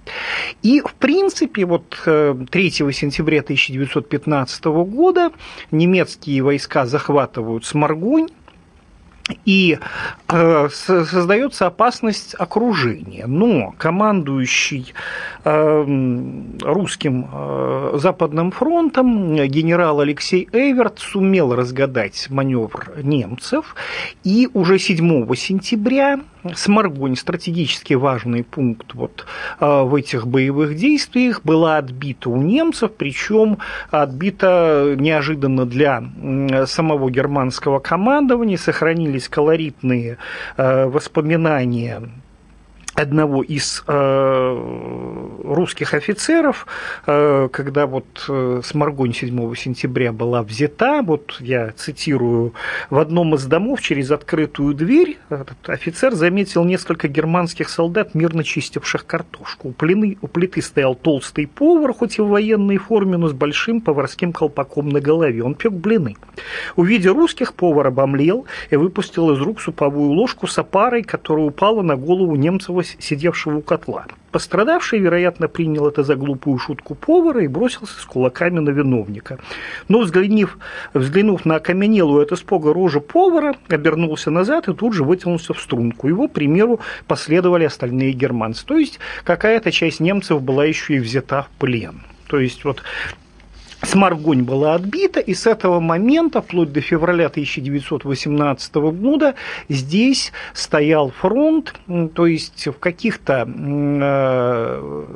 И, 0.63 0.81
в 0.81 0.93
принципе, 0.96 1.65
вот 1.65 2.01
3 2.03 2.03
э, 2.05 2.91
сентября 2.91 3.41
1915 3.41 4.65
года 4.65 5.31
немецкие 5.72 6.41
войска 6.41 6.78
войска 6.79 6.86
захватывают 6.86 7.65
Сморгонь, 7.65 8.27
и 9.45 9.77
э, 10.27 10.69
создается 10.71 11.67
опасность 11.67 12.33
окружения. 12.39 13.27
Но 13.27 13.75
командующий 13.77 14.93
э, 15.43 16.53
русским 16.62 17.29
э, 17.31 17.91
Западным 18.01 18.50
фронтом 18.51 19.36
генерал 19.36 20.00
Алексей 20.00 20.50
Эверт 20.51 20.98
сумел 20.98 21.53
разгадать 21.53 22.27
маневр 22.31 22.93
немцев, 23.03 23.75
и 24.24 24.50
уже 24.53 24.79
7 24.79 25.36
сентября 25.36 26.19
Сморгонь, 26.55 27.15
стратегически 27.15 27.93
важный 27.93 28.43
пункт 28.43 28.93
вот 28.93 29.25
а, 29.60 29.84
в 29.84 29.96
этих 29.96 30.25
боевых 30.27 30.75
действиях, 30.75 31.41
была 31.43 31.77
отбита 31.77 32.29
у 32.29 32.41
немцев, 32.41 32.91
причем 32.98 33.58
отбита 33.91 34.96
неожиданно 34.98 35.65
для 35.65 36.03
самого 36.65 37.10
германского 37.10 37.79
командования, 37.79 38.58
сохранились 38.58 39.27
колоритные 39.27 40.17
а, 40.58 40.88
воспоминания 40.88 42.01
одного 43.00 43.44
из 43.44 43.84
э, 43.88 45.41
русских 45.44 45.94
офицеров, 45.94 46.68
э, 47.08 47.48
когда 47.51 47.88
вот 47.88 48.06
э, 48.27 48.62
Сморгонь 48.63 49.13
7 49.13 49.56
сентября 49.56 50.12
была 50.12 50.44
взята, 50.44 51.01
вот 51.01 51.38
я 51.39 51.72
цитирую, 51.72 52.53
в 52.89 53.00
одном 53.00 53.36
из 53.36 53.46
домов 53.46 53.82
через 53.82 54.12
открытую 54.12 54.74
дверь 54.74 55.18
этот 55.29 55.70
офицер 55.70 56.13
заметил 56.13 56.65
несколько 56.65 57.08
германских 57.08 57.70
солдат, 57.70 58.15
мирно 58.15 58.44
чистивших 58.44 59.06
картошку. 59.06 59.70
У, 59.70 59.72
плины, 59.72 60.18
у 60.22 60.27
плиты 60.27 60.62
стоял 60.62 60.94
толстый 60.94 61.48
повар, 61.48 61.94
хоть 61.94 62.18
и 62.18 62.22
в 62.22 62.27
военной 62.27 62.77
форме, 62.77 63.18
но 63.18 63.29
с 63.29 63.34
большим 63.34 63.79
поварским 63.79 64.34
колпаком 64.34 64.89
на 64.89 65.00
голове. 65.00 65.41
Он 65.44 65.56
пек 65.56 65.72
блины. 65.72 66.18
Увидя 66.75 67.13
русских, 67.13 67.53
повар 67.53 67.88
обомлел 67.88 68.46
и 68.70 68.75
выпустил 68.75 69.32
из 69.32 69.39
рук 69.39 69.62
суповую 69.62 70.12
ложку 70.12 70.48
с 70.48 70.58
опарой, 70.58 71.03
которая 71.03 71.46
упала 71.46 71.82
на 71.82 71.96
голову 71.96 72.36
немцева 72.36 72.84
сидевшего 73.00 73.58
у 73.58 73.62
котла. 73.62 74.05
Пострадавший, 74.31 75.00
вероятно, 75.00 75.48
принял 75.48 75.88
это 75.88 76.03
за 76.03 76.15
глупую 76.15 76.58
шутку 76.60 76.93
повара 76.93 77.43
и 77.43 77.48
бросился 77.48 78.00
с 78.00 78.05
кулаками 78.05 78.60
на 78.60 78.69
виновника. 78.69 79.39
Но, 79.88 80.00
взглянув, 80.01 80.58
взглянув 80.93 81.46
на 81.46 81.55
окаменелую 81.55 82.22
от 82.22 82.31
испуга 82.31 82.74
рожу 82.74 83.01
повара, 83.01 83.55
обернулся 83.69 84.29
назад 84.29 84.67
и 84.67 84.74
тут 84.74 84.93
же 84.93 85.03
вытянулся 85.03 85.53
в 85.53 85.60
струнку. 85.60 86.08
Его 86.08 86.27
примеру 86.27 86.79
последовали 87.08 87.65
остальные 87.65 88.13
германцы. 88.13 88.65
То 88.65 88.77
есть 88.77 89.00
какая-то 89.24 89.72
часть 89.72 90.00
немцев 90.00 90.41
была 90.41 90.65
еще 90.65 90.96
и 90.96 91.00
взята 91.00 91.43
в 91.43 91.60
плен. 91.60 92.03
То 92.27 92.39
есть 92.39 92.63
вот 92.63 92.84
Сморгонь 93.81 94.43
была 94.43 94.75
отбита, 94.75 95.19
и 95.19 95.33
с 95.33 95.48
этого 95.48 95.79
момента, 95.79 96.41
вплоть 96.41 96.71
до 96.74 96.81
февраля 96.81 97.27
1918 97.27 98.75
года, 98.75 99.36
здесь 99.69 100.31
стоял 100.53 101.12
фронт, 101.12 101.74
то 102.13 102.27
есть 102.27 102.67
в 102.67 102.77
каких-то 102.79 103.48
э, 103.48 105.09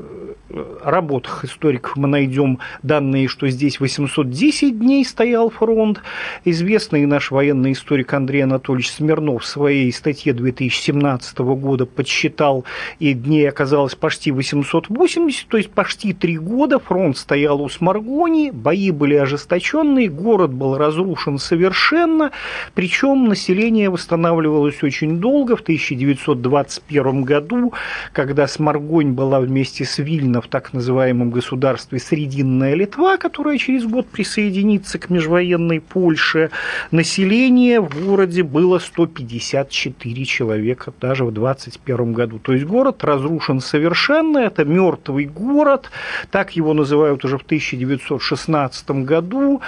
работах 0.84 1.46
историков 1.46 1.96
мы 1.96 2.08
найдем 2.08 2.60
данные, 2.84 3.28
что 3.28 3.50
здесь 3.50 3.80
810 3.80 4.78
дней 4.80 5.04
стоял 5.06 5.50
фронт. 5.50 6.02
Известный 6.46 7.06
наш 7.06 7.32
военный 7.32 7.72
историк 7.72 8.14
Андрей 8.14 8.44
Анатольевич 8.44 8.92
Смирнов 8.92 9.44
в 9.44 9.46
своей 9.46 9.92
статье 9.92 10.34
2017 10.34 11.40
года 11.40 11.86
подсчитал, 11.86 12.66
и 13.00 13.14
дней 13.14 13.50
оказалось 13.50 13.96
почти 13.96 14.32
880, 14.32 15.48
то 15.48 15.58
есть 15.58 15.72
почти 15.72 16.14
три 16.14 16.38
года 16.38 16.80
фронт 16.80 17.18
стоял 17.18 17.62
у 17.62 17.70
Сморгони, 17.70 18.52
бои 18.52 18.92
были 18.92 19.16
ожесточенные, 19.16 20.10
город 20.10 20.54
был 20.54 20.78
разрушен 20.78 21.40
совершенно, 21.40 22.32
причем 22.76 23.26
население 23.26 23.90
восстанавливалось 23.90 24.84
очень 24.84 25.20
долго. 25.20 25.56
В 25.56 25.62
1921 25.62 27.24
году, 27.24 27.74
когда 28.12 28.48
Сморгонь 28.48 29.14
была 29.14 29.40
вместе 29.40 29.86
с 29.86 29.98
Вильно 29.98 30.43
в 30.44 30.48
так 30.48 30.74
называемом 30.74 31.32
государстве 31.32 32.00
Срединная 32.00 32.74
Литва, 32.76 33.18
которая 33.18 33.58
через 33.58 33.86
год 33.86 34.08
присоединится 34.08 35.00
к 35.00 35.10
межвоенной 35.10 35.80
Польше, 35.80 36.52
население 36.92 37.80
в 37.82 38.06
городе 38.06 38.44
было 38.44 38.80
154 38.80 40.26
человека 40.26 40.94
даже 41.00 41.26
в 41.26 41.32
2021 41.32 42.14
году. 42.14 42.40
То 42.40 42.54
есть 42.54 42.66
город 42.66 43.04
разрушен 43.04 43.60
совершенно, 43.60 44.40
это 44.40 44.66
мертвый 44.66 45.26
город, 45.26 45.90
так 46.32 46.56
его 46.56 46.74
называют 46.74 47.24
уже 47.26 47.38
в 47.38 47.44
1916 47.44 48.34
2016 48.44 48.92
году 49.06 49.62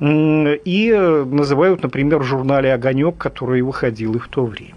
и 0.00 0.92
называют, 1.26 1.82
например, 1.82 2.18
в 2.18 2.24
журнале 2.24 2.72
«Огонек», 2.72 3.16
который 3.18 3.62
выходил 3.62 4.14
и 4.14 4.18
в 4.18 4.28
то 4.28 4.44
время. 4.44 4.74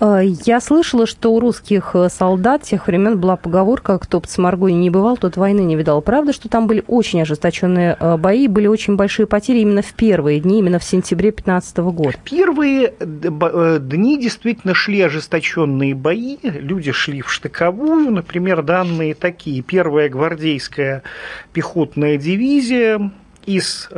Э, 0.00 0.20
я 0.44 0.60
слышала, 0.60 1.06
что 1.06 1.32
у 1.32 1.40
русских 1.40 1.90
э, 1.94 2.08
солдат 2.08 2.62
тех 2.62 2.86
времен 2.86 3.18
была 3.18 3.36
поговорка 3.36 3.98
«кто 3.98 4.20
под 4.20 4.30
Сморгоне 4.30 4.76
не 4.76 4.90
бывал, 4.90 5.16
тот 5.16 5.36
войны 5.36 5.60
не 5.60 5.76
видал». 5.76 6.02
Правда, 6.02 6.32
что 6.32 6.48
там 6.48 6.66
были 6.66 6.84
очень 6.86 7.22
ожесточенные 7.22 7.96
э, 7.98 8.16
бои, 8.16 8.48
были 8.48 8.66
очень 8.66 8.96
большие 8.96 9.26
потери 9.26 9.58
именно 9.58 9.82
в 9.82 9.92
первые 9.94 10.40
дни, 10.40 10.60
именно 10.60 10.78
в 10.78 10.84
сентябре 10.84 11.30
2015 11.30 11.78
года? 11.78 12.14
Первые 12.24 12.94
дни 13.00 14.20
действительно 14.20 14.74
шли 14.74 15.00
ожесточенные 15.02 15.94
бои, 15.94 16.36
люди 16.42 16.92
шли 16.92 17.22
в 17.22 17.32
штыковую, 17.32 18.10
например, 18.10 18.62
данные 18.62 19.14
такие. 19.14 19.62
Первая 19.62 20.08
гвардейская 20.08 21.02
пехотная 21.52 22.16
дивизия 22.16 23.10
из 23.46 23.88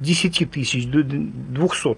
10 0.00 0.50
тысяч 0.50 0.86
200 0.86 1.88
Э, 1.92 1.94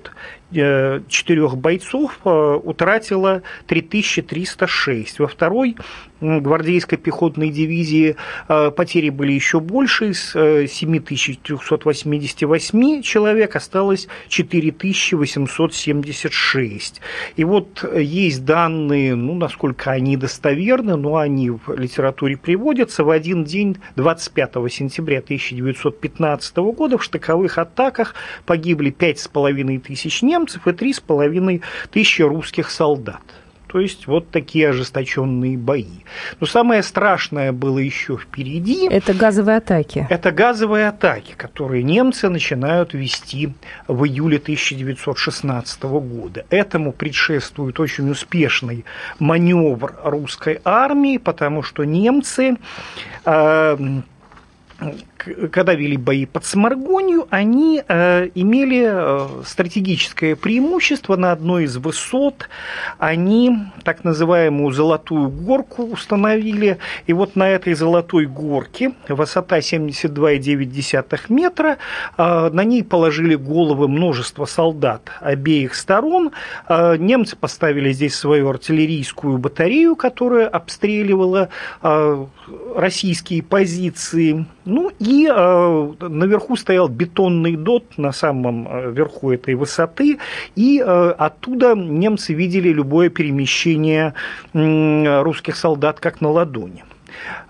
четырех 1.08 1.56
бойцов 1.56 2.18
э, 2.24 2.60
утратила 2.62 3.42
3306. 3.66 5.18
Во 5.18 5.26
второй 5.26 5.76
гвардейской 6.24 6.98
пехотной 6.98 7.50
дивизии 7.50 8.16
э, 8.48 8.70
потери 8.70 9.10
были 9.10 9.32
еще 9.32 9.60
больше. 9.60 10.10
Из 10.10 10.32
7388 10.32 13.02
человек 13.02 13.56
осталось 13.56 14.08
4876. 14.28 17.00
И 17.36 17.44
вот 17.44 17.84
есть 17.96 18.44
данные, 18.44 19.14
ну, 19.14 19.34
насколько 19.34 19.90
они 19.90 20.16
достоверны, 20.16 20.96
но 20.96 21.16
они 21.16 21.50
в 21.50 21.74
литературе 21.76 22.36
приводятся. 22.36 23.04
В 23.04 23.10
один 23.10 23.44
день, 23.44 23.76
25 23.96 24.52
сентября 24.70 25.18
1915 25.18 26.56
года, 26.56 26.96
в 26.98 27.04
штыковых 27.04 27.58
атаках 27.58 28.14
погибли 28.46 28.90
5500 28.90 29.82
тысяч 29.82 30.22
немцев 30.22 30.66
и 30.66 30.70
3,5 30.70 31.60
тысячи 31.90 32.22
русских 32.22 32.70
солдат. 32.70 33.22
То 33.74 33.80
есть 33.80 34.06
вот 34.06 34.30
такие 34.30 34.68
ожесточенные 34.68 35.58
бои. 35.58 36.04
Но 36.38 36.46
самое 36.46 36.80
страшное 36.84 37.50
было 37.50 37.80
еще 37.80 38.16
впереди. 38.16 38.86
Это 38.88 39.12
газовые 39.14 39.56
атаки. 39.56 40.06
Это 40.08 40.30
газовые 40.30 40.86
атаки, 40.86 41.34
которые 41.36 41.82
немцы 41.82 42.28
начинают 42.28 42.94
вести 42.94 43.52
в 43.88 44.04
июле 44.04 44.36
1916 44.36 45.82
года. 45.82 46.46
Этому 46.50 46.92
предшествует 46.92 47.80
очень 47.80 48.08
успешный 48.08 48.84
маневр 49.18 49.96
русской 50.04 50.60
армии, 50.64 51.18
потому 51.18 51.64
что 51.64 51.82
немцы 51.82 52.54
э, 53.24 53.76
когда 55.50 55.74
вели 55.74 55.96
бои 55.96 56.26
под 56.26 56.44
Сморгонью, 56.44 57.26
они 57.30 57.82
э, 57.86 58.28
имели 58.34 58.84
э, 58.86 59.42
стратегическое 59.44 60.36
преимущество 60.36 61.16
на 61.16 61.32
одной 61.32 61.64
из 61.64 61.76
высот. 61.76 62.48
Они 62.98 63.56
так 63.84 64.04
называемую 64.04 64.72
золотую 64.72 65.28
горку 65.28 65.84
установили. 65.84 66.78
И 67.06 67.12
вот 67.12 67.36
на 67.36 67.48
этой 67.48 67.74
золотой 67.74 68.26
горке, 68.26 68.92
высота 69.08 69.58
72,9 69.58 71.20
метра, 71.28 71.78
э, 72.16 72.50
на 72.52 72.64
ней 72.64 72.82
положили 72.82 73.36
головы 73.36 73.88
множества 73.88 74.44
солдат 74.44 75.10
обеих 75.20 75.74
сторон. 75.74 76.32
Э, 76.68 76.96
немцы 76.96 77.36
поставили 77.36 77.92
здесь 77.92 78.14
свою 78.14 78.50
артиллерийскую 78.50 79.38
батарею, 79.38 79.96
которая 79.96 80.48
обстреливала 80.48 81.48
э, 81.82 82.26
российские 82.76 83.42
позиции. 83.42 84.46
Ну 84.64 84.90
и 84.98 85.28
э, 85.30 85.92
наверху 86.00 86.56
стоял 86.56 86.88
бетонный 86.88 87.56
дот 87.56 87.98
на 87.98 88.12
самом 88.12 88.66
э, 88.66 88.90
верху 88.92 89.30
этой 89.30 89.54
высоты, 89.54 90.18
и 90.56 90.80
э, 90.80 91.10
оттуда 91.18 91.74
немцы 91.74 92.32
видели 92.32 92.70
любое 92.70 93.10
перемещение 93.10 94.14
э, 94.54 95.22
русских 95.22 95.56
солдат 95.56 96.00
как 96.00 96.20
на 96.20 96.30
ладони. 96.30 96.84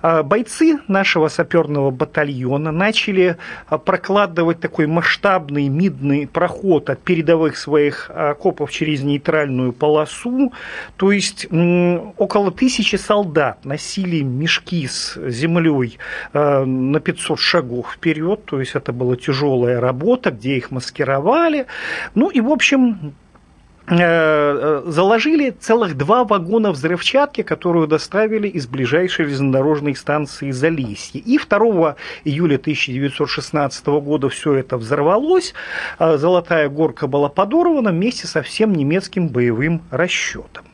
А, 0.02 0.22
бойцы 0.22 0.78
нашего 0.88 1.28
саперного 1.28 1.90
батальона 1.90 2.72
начали 2.72 3.36
а, 3.68 3.78
прокладывать 3.78 4.60
такой 4.60 4.86
масштабный 4.86 5.68
мидный 5.68 6.26
проход 6.26 6.90
от 6.90 7.00
передовых 7.00 7.56
своих 7.56 8.10
окопов 8.10 8.70
через 8.70 9.02
нейтральную 9.02 9.72
полосу. 9.72 10.52
То 10.96 11.12
есть 11.12 11.46
около 11.50 12.50
тысячи 12.50 12.96
солдат 12.96 13.64
носили 13.64 14.22
мешки 14.22 14.86
с 14.86 15.18
землей 15.30 15.98
а, 16.32 16.64
на 16.64 17.00
500 17.00 17.38
шагов 17.38 17.92
вперед. 17.94 18.44
То 18.44 18.60
есть 18.60 18.74
это 18.74 18.92
была 18.92 19.16
тяжелая 19.16 19.80
работа, 19.80 20.30
где 20.30 20.56
их 20.56 20.70
маскировали. 20.70 21.66
Ну 22.14 22.28
и, 22.28 22.40
в 22.40 22.50
общем, 22.50 23.14
заложили 23.86 25.50
целых 25.50 25.96
два 25.96 26.24
вагона 26.24 26.72
взрывчатки, 26.72 27.42
которую 27.42 27.86
доставили 27.86 28.48
из 28.48 28.66
ближайшей 28.66 29.26
железнодорожной 29.26 29.94
станции 29.94 30.50
Залесье. 30.52 31.20
И 31.20 31.38
2 31.38 31.96
июля 32.24 32.56
1916 32.56 33.86
года 33.86 34.28
все 34.28 34.54
это 34.54 34.78
взорвалось. 34.78 35.54
А 35.98 36.16
Золотая 36.16 36.68
горка 36.68 37.06
была 37.06 37.28
подорвана 37.28 37.90
вместе 37.90 38.26
со 38.26 38.42
всем 38.42 38.72
немецким 38.72 39.28
боевым 39.28 39.82
расчетом. 39.90 40.64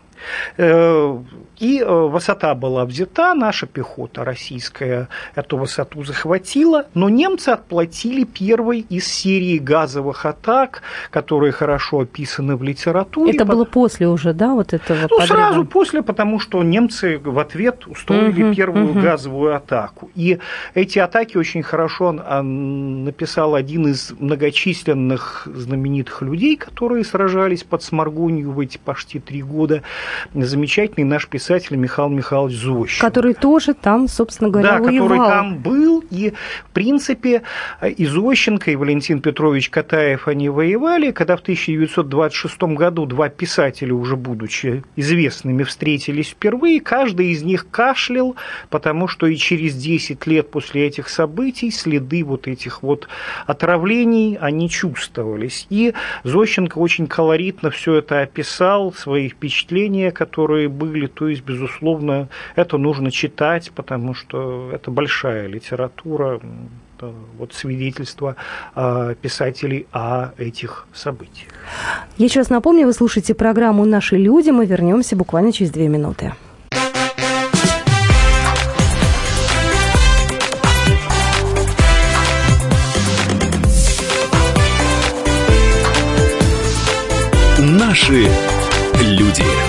Э, 1.60 1.64
И 1.64 1.82
высота 1.82 2.54
была 2.54 2.84
взята, 2.84 3.34
наша 3.34 3.66
пехота 3.66 4.24
российская 4.24 5.08
эту 5.34 5.58
высоту 5.58 6.04
захватила, 6.04 6.86
но 6.94 7.08
немцы 7.08 7.50
отплатили 7.50 8.24
первой 8.24 8.80
из 8.80 9.06
серии 9.06 9.58
газовых 9.58 10.24
атак, 10.26 10.82
которые 11.10 11.52
хорошо 11.52 12.00
описаны 12.00 12.56
в 12.56 12.62
литературе. 12.62 13.32
Это 13.32 13.44
было 13.44 13.64
после 13.64 14.08
уже, 14.08 14.32
да, 14.32 14.54
вот 14.54 14.72
этого 14.72 15.02
Ну, 15.02 15.08
подряда? 15.08 15.26
сразу 15.26 15.64
после, 15.64 16.02
потому 16.02 16.40
что 16.40 16.62
немцы 16.62 17.18
в 17.22 17.38
ответ 17.38 17.86
устроили 17.86 18.42
угу, 18.42 18.54
первую 18.54 18.90
угу. 18.90 19.00
газовую 19.00 19.54
атаку. 19.54 20.10
И 20.14 20.38
эти 20.74 20.98
атаки 20.98 21.36
очень 21.36 21.62
хорошо 21.62 22.12
написал 22.12 23.54
один 23.54 23.88
из 23.88 24.12
многочисленных 24.18 25.46
знаменитых 25.46 26.22
людей, 26.22 26.56
которые 26.56 27.04
сражались 27.04 27.64
под 27.64 27.82
Сморгунью 27.82 28.52
в 28.52 28.60
эти 28.60 28.78
почти 28.78 29.18
три 29.18 29.42
года, 29.42 29.82
замечательный 30.34 31.04
наш 31.04 31.28
писатель 31.28 31.49
Михаил 31.50 32.08
Михайлович 32.08 32.56
Зощенко. 32.56 33.00
Который 33.00 33.34
тоже 33.34 33.74
там, 33.74 34.08
собственно 34.08 34.50
говоря, 34.50 34.78
Да, 34.78 34.78
воевал. 34.78 35.08
который 35.08 35.28
там 35.28 35.58
был, 35.58 36.04
и, 36.10 36.32
в 36.68 36.70
принципе, 36.72 37.42
и 37.84 38.06
Зощенко, 38.06 38.70
и 38.70 38.76
Валентин 38.76 39.20
Петрович 39.20 39.70
Катаев, 39.70 40.28
они 40.28 40.48
воевали, 40.48 41.10
когда 41.10 41.36
в 41.36 41.40
1926 41.40 42.62
году 42.62 43.06
два 43.06 43.28
писателя, 43.28 43.94
уже 43.94 44.16
будучи 44.16 44.84
известными, 44.96 45.62
встретились 45.64 46.28
впервые, 46.30 46.80
каждый 46.80 47.28
из 47.32 47.42
них 47.42 47.68
кашлял, 47.70 48.36
потому 48.68 49.08
что 49.08 49.26
и 49.26 49.36
через 49.36 49.74
10 49.74 50.26
лет 50.26 50.50
после 50.50 50.86
этих 50.86 51.08
событий 51.08 51.70
следы 51.70 52.24
вот 52.24 52.46
этих 52.48 52.82
вот 52.82 53.08
отравлений, 53.46 54.38
они 54.40 54.68
чувствовались. 54.70 55.66
И 55.70 55.94
Зощенко 56.24 56.78
очень 56.78 57.06
колоритно 57.06 57.70
все 57.70 57.96
это 57.96 58.20
описал, 58.22 58.92
свои 58.92 59.28
впечатления, 59.28 60.10
которые 60.10 60.68
были, 60.68 61.06
то 61.06 61.28
есть, 61.28 61.39
безусловно, 61.44 62.28
это 62.56 62.78
нужно 62.78 63.10
читать, 63.10 63.70
потому 63.74 64.14
что 64.14 64.70
это 64.72 64.90
большая 64.90 65.46
литература, 65.46 66.40
вот 67.38 67.54
свидетельства 67.54 68.36
э, 68.74 69.14
писателей 69.20 69.86
о 69.92 70.32
этих 70.36 70.86
событиях. 70.92 71.48
Я 72.18 72.26
еще 72.26 72.40
раз 72.40 72.50
напомню, 72.50 72.86
вы 72.86 72.92
слушаете 72.92 73.34
программу 73.34 73.84
«Наши 73.84 74.16
люди». 74.16 74.50
Мы 74.50 74.66
вернемся 74.66 75.16
буквально 75.16 75.52
через 75.52 75.70
две 75.70 75.88
минуты. 75.88 76.32
Наши 87.58 88.28
люди. 89.02 89.59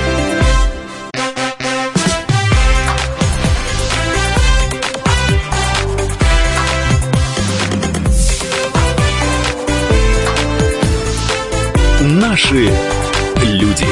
Наши 12.52 12.70
люди. 13.46 13.86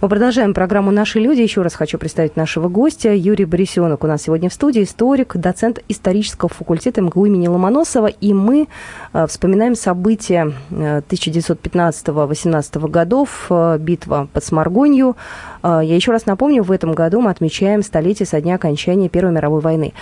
Мы 0.00 0.08
продолжаем 0.08 0.54
программу 0.54 0.92
«Наши 0.92 1.18
люди». 1.18 1.40
Еще 1.40 1.62
раз 1.62 1.74
хочу 1.74 1.98
представить 1.98 2.36
нашего 2.36 2.68
гостя. 2.68 3.12
Юрий 3.12 3.46
Борисенок 3.46 4.04
у 4.04 4.06
нас 4.06 4.22
сегодня 4.22 4.48
в 4.48 4.52
студии, 4.52 4.84
историк, 4.84 5.36
доцент 5.36 5.82
исторического 5.88 6.48
факультета 6.48 7.02
МГУ 7.02 7.26
имени 7.26 7.48
Ломоносова. 7.48 8.06
И 8.06 8.32
мы 8.32 8.68
э, 9.12 9.26
вспоминаем 9.26 9.74
события 9.74 10.52
1915-18 10.70 12.70
э, 12.72 12.88
годов, 12.88 13.46
э, 13.50 13.78
битва 13.80 14.28
под 14.32 14.44
Сморгонью. 14.44 15.16
Я 15.62 15.80
еще 15.82 16.12
раз 16.12 16.26
напомню, 16.26 16.62
в 16.62 16.72
этом 16.72 16.92
году 16.92 17.20
мы 17.20 17.30
отмечаем 17.30 17.82
столетие 17.82 18.26
со 18.26 18.40
дня 18.40 18.56
окончания 18.56 19.08
Первой 19.08 19.32
мировой 19.32 19.60
войны. 19.60 19.92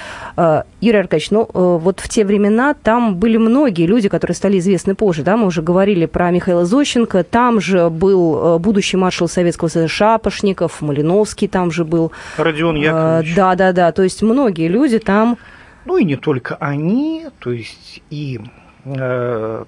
Юрий 0.80 0.98
Аркадьевич, 0.98 1.30
ну 1.30 1.48
вот 1.52 2.00
в 2.00 2.08
те 2.08 2.24
времена 2.24 2.74
там 2.74 3.16
были 3.16 3.36
многие 3.36 3.86
люди, 3.86 4.08
которые 4.08 4.34
стали 4.34 4.58
известны 4.58 4.94
позже. 4.94 5.22
Да? 5.22 5.36
Мы 5.36 5.46
уже 5.46 5.62
говорили 5.62 6.06
про 6.06 6.30
Михаила 6.30 6.64
Зощенко. 6.64 7.24
Там 7.24 7.60
же 7.60 7.90
был 7.90 8.58
будущий 8.58 8.96
маршал 8.96 9.28
Советского 9.28 9.68
Союза 9.68 9.88
Шапошников, 9.88 10.80
Малиновский 10.80 11.48
там 11.48 11.70
же 11.70 11.84
был. 11.84 12.12
Родион 12.36 12.76
Яковлевич. 12.76 13.34
Да, 13.34 13.54
да, 13.54 13.72
да. 13.72 13.92
То 13.92 14.02
есть 14.02 14.22
многие 14.22 14.68
люди 14.68 14.98
там... 14.98 15.38
Ну 15.84 15.96
и 15.98 16.04
не 16.04 16.16
только 16.16 16.56
они, 16.56 17.26
то 17.38 17.52
есть 17.52 18.02
и 18.10 18.40
э, 18.84 19.64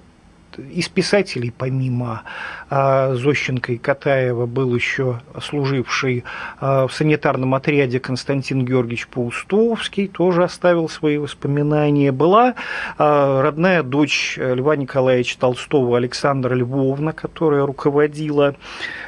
из 0.71 0.89
писателей, 0.89 1.53
помимо 1.55 2.23
э, 2.69 3.15
Зощенко 3.15 3.73
и 3.73 3.77
Катаева, 3.77 4.45
был 4.45 4.75
еще 4.75 5.21
служивший 5.41 6.23
э, 6.59 6.87
в 6.87 6.91
санитарном 6.91 7.55
отряде 7.55 7.99
Константин 7.99 8.65
Георгиевич 8.65 9.07
Паустовский, 9.07 10.07
тоже 10.07 10.43
оставил 10.43 10.89
свои 10.89 11.17
воспоминания. 11.17 12.11
Была 12.11 12.55
э, 12.97 13.41
родная 13.41 13.83
дочь 13.83 14.37
Льва 14.37 14.75
Николаевича 14.75 15.39
Толстого 15.39 15.97
Александра 15.97 16.53
Львовна, 16.53 17.13
которая 17.13 17.65
руководила 17.65 18.55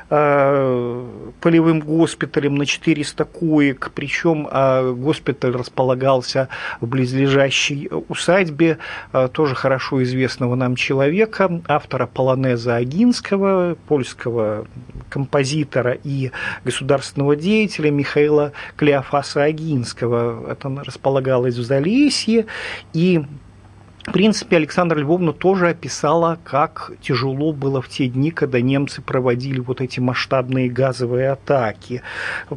полевым 0.10 1.80
госпиталем 1.80 2.56
на 2.56 2.66
400 2.66 3.24
коек, 3.24 3.92
причем 3.96 4.46
госпиталь 4.96 5.54
располагался 5.54 6.50
в 6.82 6.88
близлежащей 6.88 7.90
усадьбе 8.10 8.78
тоже 9.32 9.56
хорошо 9.56 10.04
известного 10.04 10.56
нам 10.56 10.76
человека, 10.76 11.40
автора 11.67 12.08
полонеза 12.08 12.75
Агинского, 12.75 13.77
польского 13.88 14.67
композитора 15.10 15.97
и 16.04 16.32
государственного 16.65 17.36
деятеля 17.36 17.91
Михаила 17.91 18.51
Клеофаса 18.75 19.43
Агинского. 19.43 20.51
Это 20.51 20.69
располагалось 20.84 21.56
в 21.56 21.63
Залесье, 21.63 22.45
и 22.93 23.23
в 24.06 24.14
принципе, 24.14 24.56
Александра 24.56 25.00
Львовна 25.00 25.32
тоже 25.32 25.70
описала, 25.70 26.40
как 26.44 26.92
тяжело 27.02 27.54
было 27.54 27.84
в 27.84 27.88
те 27.88 28.08
дни, 28.08 28.32
когда 28.32 28.60
немцы 28.60 29.02
проводили 29.02 29.60
вот 29.60 29.80
эти 29.80 30.00
масштабные 30.00 30.70
газовые 30.70 31.32
атаки. 31.32 32.02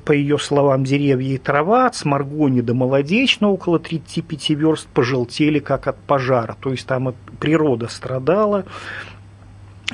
По 0.04 0.12
ее 0.12 0.38
словам, 0.38 0.84
деревья 0.84 1.34
и 1.34 1.38
трава 1.38 1.86
от 1.86 1.96
Сморгони 1.96 2.62
до 2.62 2.72
Молодечно 2.72 3.50
около 3.50 3.78
35 3.78 4.50
верст 4.50 4.88
пожелтели, 4.88 5.58
как 5.58 5.86
от 5.86 5.98
пожара. 5.98 6.56
То 6.60 6.70
есть 6.70 6.86
там 6.86 7.14
природа 7.40 7.88
страдала, 7.88 8.64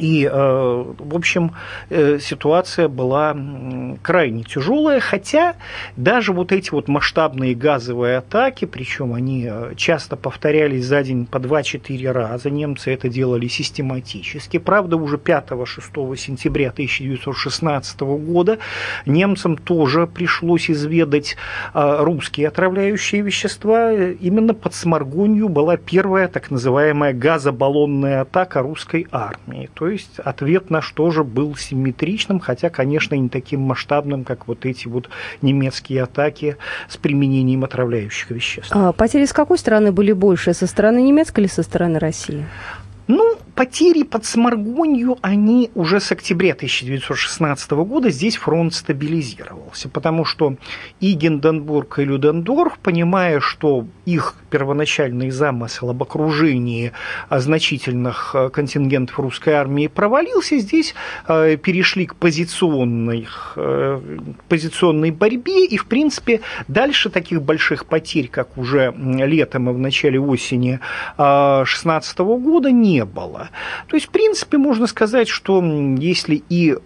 и, 0.00 0.24
э, 0.24 0.84
в 0.98 1.14
общем, 1.14 1.52
э, 1.90 2.18
ситуация 2.20 2.88
была 2.88 3.36
крайне 4.02 4.44
тяжелая, 4.44 4.98
хотя 4.98 5.56
даже 5.96 6.32
вот 6.32 6.52
эти 6.52 6.70
вот 6.70 6.88
масштабные 6.88 7.54
газовые 7.54 8.16
атаки, 8.16 8.64
причем 8.64 9.12
они 9.12 9.46
э, 9.50 9.74
часто 9.76 10.16
повторялись 10.16 10.86
за 10.86 11.02
день 11.02 11.26
по 11.26 11.36
2-4 11.36 12.10
раза, 12.12 12.48
немцы 12.48 12.90
это 12.92 13.10
делали 13.10 13.46
систематически. 13.46 14.58
Правда, 14.58 14.96
уже 14.96 15.16
5-6 15.16 16.16
сентября 16.16 16.70
1916 16.70 18.00
года 18.00 18.58
немцам 19.04 19.58
тоже 19.58 20.06
пришлось 20.06 20.70
изведать 20.70 21.36
русские 21.74 22.48
отравляющие 22.48 23.20
вещества. 23.20 23.92
Именно 23.92 24.54
под 24.54 24.74
Сморгонью 24.74 25.48
была 25.48 25.76
первая 25.76 26.28
так 26.28 26.50
называемая 26.50 27.12
газобаллонная 27.12 28.22
атака 28.22 28.62
русской 28.62 29.06
армии. 29.12 29.68
То 29.74 29.89
есть 29.90 30.18
ответ 30.18 30.70
наш 30.70 30.90
тоже 30.92 31.24
был 31.24 31.56
симметричным, 31.56 32.40
хотя, 32.40 32.70
конечно, 32.70 33.14
не 33.14 33.28
таким 33.28 33.60
масштабным, 33.60 34.24
как 34.24 34.48
вот 34.48 34.66
эти 34.66 34.88
вот 34.88 35.08
немецкие 35.42 36.02
атаки 36.02 36.56
с 36.88 36.96
применением 36.96 37.64
отравляющих 37.64 38.30
веществ. 38.30 38.70
А 38.72 38.92
потери 38.92 39.24
с 39.24 39.32
какой 39.32 39.58
стороны 39.58 39.92
были 39.92 40.12
больше, 40.12 40.54
со 40.54 40.66
стороны 40.66 41.02
немецкой 41.02 41.40
или 41.40 41.46
со 41.48 41.62
стороны 41.62 41.98
России? 41.98 42.44
Ну, 43.06 43.38
потери 43.54 44.04
под 44.04 44.24
Сморгонью, 44.24 45.18
они 45.20 45.70
уже 45.74 46.00
с 46.00 46.12
октября 46.12 46.52
1916 46.52 47.70
года 47.72 48.10
здесь 48.10 48.36
фронт 48.36 48.72
стабилизировался, 48.72 49.88
потому 49.88 50.24
что 50.24 50.54
и 51.00 51.12
Гинденбург, 51.12 51.98
и 51.98 52.04
Людендорф, 52.04 52.78
понимая, 52.78 53.40
что 53.40 53.86
их 54.06 54.36
первоначальный 54.50 55.30
замысел 55.30 55.90
об 55.90 56.02
окружении 56.02 56.92
значительных 57.30 58.30
э, 58.34 58.48
контингентов 58.50 59.18
русской 59.18 59.50
армии 59.50 59.88
провалился, 59.88 60.58
здесь 60.58 60.94
э, 61.28 61.56
перешли 61.56 62.06
к 62.06 62.14
позиционной, 62.16 63.28
э, 63.56 64.00
позиционной 64.48 65.10
борьбе, 65.10 65.66
и, 65.66 65.76
в 65.76 65.86
принципе, 65.86 66.40
дальше 66.68 67.10
таких 67.10 67.42
больших 67.42 67.86
потерь, 67.86 68.28
как 68.28 68.56
уже 68.56 68.94
летом 68.96 69.68
и 69.70 69.72
в 69.72 69.78
начале 69.78 70.18
осени 70.18 70.80
16 71.16 72.18
года, 72.18 72.70
не 72.70 72.99
не 73.00 73.04
было. 73.04 73.50
То 73.88 73.96
есть, 73.96 74.06
в 74.06 74.10
принципе, 74.10 74.58
можно 74.58 74.86
сказать, 74.86 75.28
что 75.28 75.62
если 75.98 76.42
и 76.48 76.76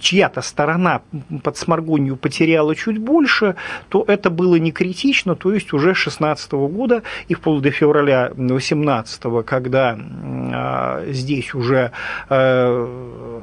чья-то 0.00 0.40
сторона 0.40 1.02
под 1.44 1.56
Сморгонью 1.56 2.16
потеряла 2.16 2.74
чуть 2.74 2.98
больше, 2.98 3.56
то 3.88 4.04
это 4.08 4.30
было 4.30 4.56
не 4.56 4.72
критично, 4.72 5.36
то 5.36 5.52
есть 5.52 5.72
уже 5.74 5.94
16 5.94 6.52
года 6.52 7.02
и 7.28 7.34
вплоть 7.34 7.62
до 7.62 7.70
февраля 7.70 8.32
18 8.34 9.44
когда 9.44 9.98
э, 9.98 11.12
здесь 11.12 11.54
уже 11.54 11.92
э, 12.30 13.40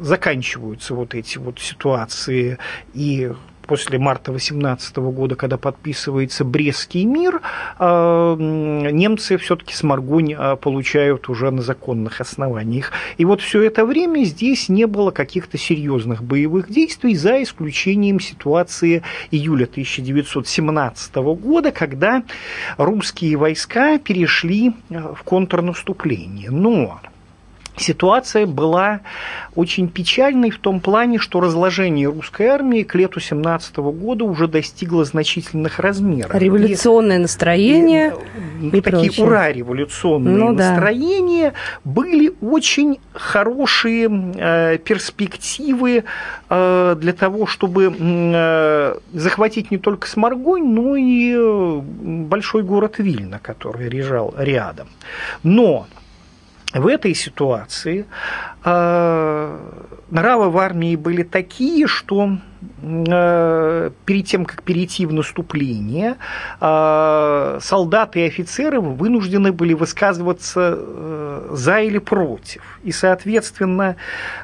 заканчиваются 0.00 0.94
вот 0.94 1.14
эти 1.14 1.38
вот 1.38 1.58
ситуации 1.58 2.58
и 2.94 3.32
после 3.66 3.98
марта 3.98 4.32
18 4.32 4.96
года, 4.96 5.36
когда 5.36 5.56
подписывается 5.56 6.44
Брестский 6.44 7.04
мир, 7.04 7.40
а, 7.78 8.36
немцы 8.36 9.36
все-таки 9.38 9.74
Сморгунь 9.74 10.34
а, 10.34 10.56
получают 10.56 11.28
уже 11.28 11.50
на 11.50 11.62
законных 11.62 12.20
основаниях. 12.20 12.92
И 13.16 13.24
вот 13.24 13.40
все 13.40 13.62
это 13.62 13.84
время 13.84 14.24
здесь 14.24 14.68
не 14.68 14.86
было 14.86 15.10
каких-то 15.10 15.58
серьезных 15.58 16.22
боевых 16.22 16.70
действий, 16.70 17.14
за 17.14 17.42
исключением 17.42 18.20
ситуации 18.20 19.02
июля 19.30 19.64
1917 19.64 21.14
года, 21.16 21.72
когда 21.72 22.22
русские 22.76 23.36
войска 23.36 23.98
перешли 23.98 24.72
а, 24.90 25.14
в 25.14 25.22
контрнаступление. 25.22 26.50
Но 26.50 27.00
Ситуация 27.76 28.46
была 28.46 29.00
очень 29.54 29.88
печальной 29.88 30.50
в 30.50 30.58
том 30.58 30.80
плане, 30.80 31.18
что 31.18 31.40
разложение 31.40 32.08
русской 32.08 32.46
армии 32.46 32.82
к 32.82 32.94
лету 32.94 33.18
17 33.18 33.76
года 33.78 34.24
уже 34.24 34.46
достигло 34.46 35.04
значительных 35.04 35.78
размеров. 35.78 36.34
Революционное 36.34 37.16
и, 37.16 37.20
настроение. 37.20 38.14
И, 38.60 38.68
и 38.68 38.80
такие 38.80 39.04
прочее. 39.04 39.26
ура 39.26 39.52
революционные 39.52 40.36
ну, 40.36 40.52
настроения 40.52 41.50
да. 41.50 41.90
были 41.90 42.34
очень 42.42 43.00
хорошие 43.14 44.08
э, 44.36 44.78
перспективы 44.78 46.04
э, 46.50 46.96
для 46.98 47.12
того, 47.14 47.46
чтобы 47.46 47.94
э, 47.98 48.94
захватить 49.12 49.70
не 49.70 49.78
только 49.78 50.08
Сморгонь, 50.08 50.72
но 50.72 50.94
и 50.96 51.34
э, 51.34 51.80
большой 51.82 52.62
город 52.62 52.96
Вильна, 52.98 53.38
который 53.38 53.88
лежал 53.88 54.34
рядом. 54.36 54.88
Но 55.42 55.86
в 56.74 56.86
этой 56.86 57.14
ситуации 57.14 58.06
э, 58.64 59.58
нравы 60.10 60.50
в 60.50 60.58
армии 60.58 60.96
были 60.96 61.22
такие, 61.22 61.86
что 61.86 62.38
э, 62.82 63.90
перед 64.06 64.26
тем, 64.26 64.46
как 64.46 64.62
перейти 64.62 65.04
в 65.04 65.12
наступление, 65.12 66.16
э, 66.60 67.58
солдаты 67.60 68.20
и 68.20 68.26
офицеры 68.26 68.80
вынуждены 68.80 69.52
были 69.52 69.74
высказываться 69.74 70.78
за 71.50 71.80
или 71.80 71.98
против. 71.98 72.62
И, 72.82 72.92
соответственно, 72.92 73.96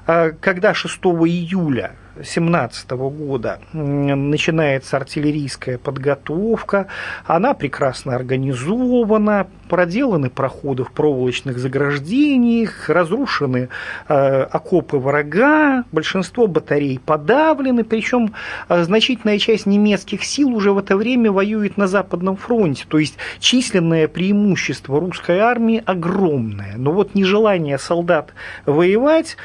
когда 0.05 0.75
6 0.75 0.97
июля 0.99 1.93
2017 2.19 2.91
года 2.91 3.61
начинается 3.73 4.97
артиллерийская 4.97 5.79
подготовка, 5.79 6.89
она 7.27 7.55
прекрасно 7.55 8.15
организована, 8.15 9.47
проделаны 9.69 10.31
проходы 10.31 10.85
в 10.85 10.93
проволочных 10.93 11.59
заграждениях, 11.59 12.89
разрушены 12.89 13.69
э, 14.09 14.43
окопы 14.43 14.97
врага, 14.97 15.85
большинство 15.93 16.47
батарей 16.47 16.99
подавлены, 16.99 17.85
причем 17.85 18.35
э, 18.69 18.83
значительная 18.83 19.39
часть 19.39 19.67
немецких 19.67 20.25
сил 20.25 20.55
уже 20.55 20.73
в 20.73 20.79
это 20.79 20.97
время 20.97 21.31
воюет 21.31 21.77
на 21.77 21.87
Западном 21.87 22.37
фронте, 22.37 22.85
то 22.89 22.99
есть 22.99 23.17
численное 23.39 24.09
преимущество 24.09 24.99
русской 24.99 25.39
армии 25.39 25.83
огромное, 25.87 26.75
но 26.77 26.93
вот 26.93 27.15
нежелание 27.15 27.79
солдат 27.79 28.33
воевать 28.67 29.37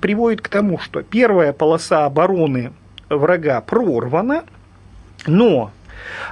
приводит 0.00 0.40
к 0.40 0.48
тому, 0.48 0.78
что 0.78 1.02
первая 1.02 1.52
полоса 1.52 2.06
обороны 2.06 2.72
врага 3.08 3.60
прорвана, 3.60 4.44
но 5.26 5.70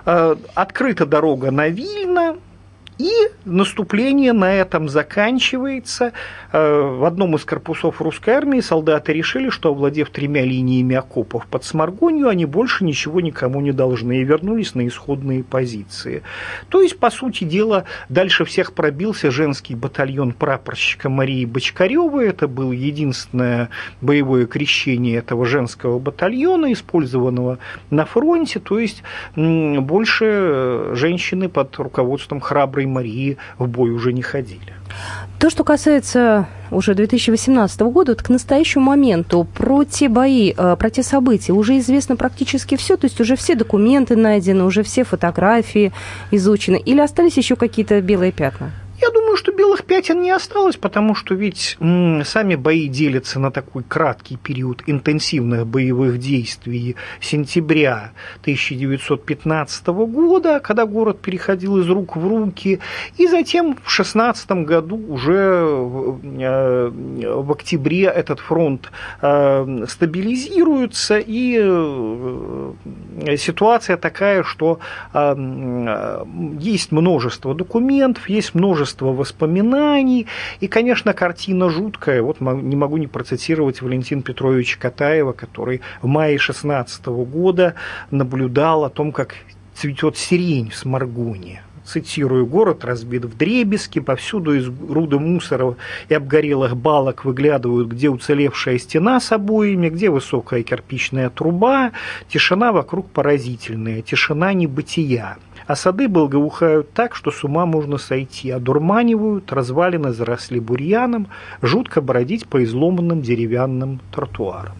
э, 0.07 0.37
открыта 0.55 1.07
дорога 1.07 1.51
на 1.51 1.69
Вильно, 1.69 2.37
и 2.99 3.11
наступление 3.45 4.33
на 4.33 4.53
этом 4.53 4.89
заканчивается. 4.89 6.13
Э, 6.53 6.81
в 6.81 7.05
одном 7.05 7.35
из 7.35 7.45
корпусов 7.45 8.01
русской 8.01 8.31
армии 8.31 8.61
солдаты 8.61 9.13
решили, 9.13 9.51
что, 9.51 9.71
овладев 9.71 10.11
тремя 10.11 10.45
линиями 10.45 10.95
окопов 10.95 11.47
под 11.47 11.65
Сморгонью, 11.65 12.29
они 12.29 12.45
больше 12.45 12.85
ничего 12.85 13.21
никому 13.21 13.61
не 13.61 13.73
должны, 13.73 14.21
и 14.21 14.25
вернулись 14.25 14.75
на 14.75 14.87
исходные 14.87 15.43
позиции. 15.43 16.23
То 16.69 16.81
есть, 16.81 16.99
по 16.99 17.11
сути 17.11 17.45
дела, 17.45 17.85
дальше 18.09 18.45
всех 18.45 18.75
пробился 18.75 19.31
женский 19.31 19.75
батальон 19.75 20.33
прапорщика 20.33 21.09
Марии 21.09 21.45
Бочкаревой. 21.45 22.29
Это 22.29 22.47
было 22.47 22.73
единственное 22.73 23.71
боевое 24.01 24.47
крещение 24.47 25.19
этого 25.19 25.47
женского 25.47 25.99
батальона, 25.99 26.73
использованного 26.73 27.59
на 27.91 28.05
фронте. 28.05 28.61
То 28.61 28.79
есть, 28.79 29.03
больше 29.35 30.25
э, 30.25 30.93
женщины 30.95 31.49
под 31.49 31.77
руководством 31.77 32.41
храброй 32.41 32.84
Святой 32.85 32.87
Марии 32.87 33.37
в 33.59 33.67
бой 33.67 33.91
уже 33.91 34.13
не 34.13 34.23
ходили. 34.23 34.61
То, 35.39 35.51
что 35.51 35.65
касается 35.65 36.47
уже 36.71 36.95
2018 36.95 37.81
года, 37.81 38.15
к 38.15 38.29
настоящему 38.29 38.85
моменту 38.85 39.47
про 39.55 39.85
те 39.85 40.09
бои, 40.09 40.55
э, 40.57 40.77
про 40.79 40.91
те 40.91 41.03
события 41.03 41.53
уже 41.53 41.79
известно 41.79 42.17
практически 42.17 42.77
все, 42.77 42.97
то 42.97 43.07
есть 43.07 43.21
уже 43.21 43.37
все 43.37 43.55
документы 43.55 44.17
найдены, 44.17 44.65
уже 44.65 44.83
все 44.83 45.05
фотографии 45.05 45.93
изучены, 46.31 46.77
или 46.77 47.01
остались 47.01 47.37
еще 47.37 47.57
какие-то 47.57 48.01
белые 48.01 48.33
пятна? 48.33 48.71
Я 49.01 49.11
думаю, 49.11 49.34
что 49.45 49.53
белых 49.53 49.85
пятен 49.85 50.23
не 50.23 50.31
осталось, 50.31 50.77
потому 50.77 51.15
что 51.15 51.35
ведь 51.35 51.77
сами 51.79 52.55
бои 52.55 52.89
делятся 52.89 53.39
на 53.39 53.51
такой 53.51 53.83
краткий 53.83 54.39
период 54.39 54.83
интенсивных 54.87 55.67
боевых 55.67 56.19
действий 56.19 56.97
сентября 57.21 58.13
1915 58.41 59.87
года, 59.87 60.61
когда 60.61 60.87
город 60.87 61.21
переходил 61.21 61.77
из 61.77 61.91
рук 61.91 62.17
в 62.17 62.27
руки, 62.27 62.81
и 63.19 63.27
затем 63.27 63.77
в 63.85 63.91
16 63.91 64.51
году 64.65 64.97
уже 64.97 65.35
э, 65.35 66.91
в 67.37 67.53
октябре 67.53 68.05
этот 68.05 68.41
фронт 68.41 68.91
э, 69.21 69.85
стабилизируется, 69.87 71.19
и 71.19 71.59
э, 71.61 72.73
ситуация 73.37 73.99
такая, 73.99 74.43
что 74.43 74.79
есть 76.59 76.93
множество 76.93 77.55
документов, 77.55 78.31
есть 78.31 78.55
множество 78.55 78.95
множество 78.95 79.13
воспоминаний. 79.35 80.27
И, 80.61 80.69
конечно, 80.69 81.13
картина 81.13 81.71
жуткая. 81.71 82.23
Вот 82.23 82.41
не 82.41 82.77
могу 82.77 82.97
не 82.97 83.07
процитировать 83.07 83.83
Валентина 83.83 84.23
Петровича 84.23 84.79
Катаева, 84.79 85.33
который 85.33 85.81
в 86.03 86.07
мае 86.07 86.39
16 86.39 87.07
года 87.07 87.75
наблюдал 88.11 88.85
о 88.85 88.91
том, 88.91 89.13
как 89.13 89.35
цветет 89.75 90.17
сирень 90.17 90.71
в 90.71 90.77
Сморгоне 90.77 91.63
цитирую, 91.85 92.47
город 92.47 92.83
разбит 92.83 93.27
в 93.27 93.37
дребезги, 93.37 94.01
повсюду 94.01 94.55
из 94.55 94.71
груды 94.71 95.19
мусора 95.19 95.77
и 96.09 96.15
обгорелых 96.15 96.79
балок 96.79 97.27
выглядывают, 97.27 97.89
где 97.89 98.09
уцелевшая 98.09 98.79
стена 98.79 99.21
с 99.21 99.31
обоями, 99.33 99.91
где 99.91 100.09
высокая 100.09 100.63
кирпичная 100.63 101.29
труба, 101.29 101.93
тишина 102.29 102.73
вокруг 102.73 103.11
поразительная, 103.11 104.01
тишина 104.01 104.55
небытия. 104.55 105.37
А 105.67 105.77
сады 105.77 106.09
благоухают 106.09 106.93
так, 106.93 107.15
что 107.15 107.31
с 107.31 107.43
ума 107.45 107.65
можно 107.65 107.99
сойти, 107.99 108.51
одурманивают, 108.51 109.53
развалины 109.53 110.13
заросли 110.13 110.59
бурьяном, 110.59 111.29
жутко 111.63 112.01
бродить 112.01 112.47
по 112.47 112.63
изломанным 112.63 113.23
деревянным 113.23 114.01
тротуарам. 114.13 114.75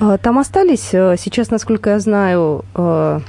А, 0.00 0.18
там 0.18 0.38
остались 0.38 0.90
э, 0.92 1.16
сейчас, 1.18 1.50
насколько 1.50 1.90
я 1.90 1.98
знаю, 1.98 2.64
э, 2.74 3.20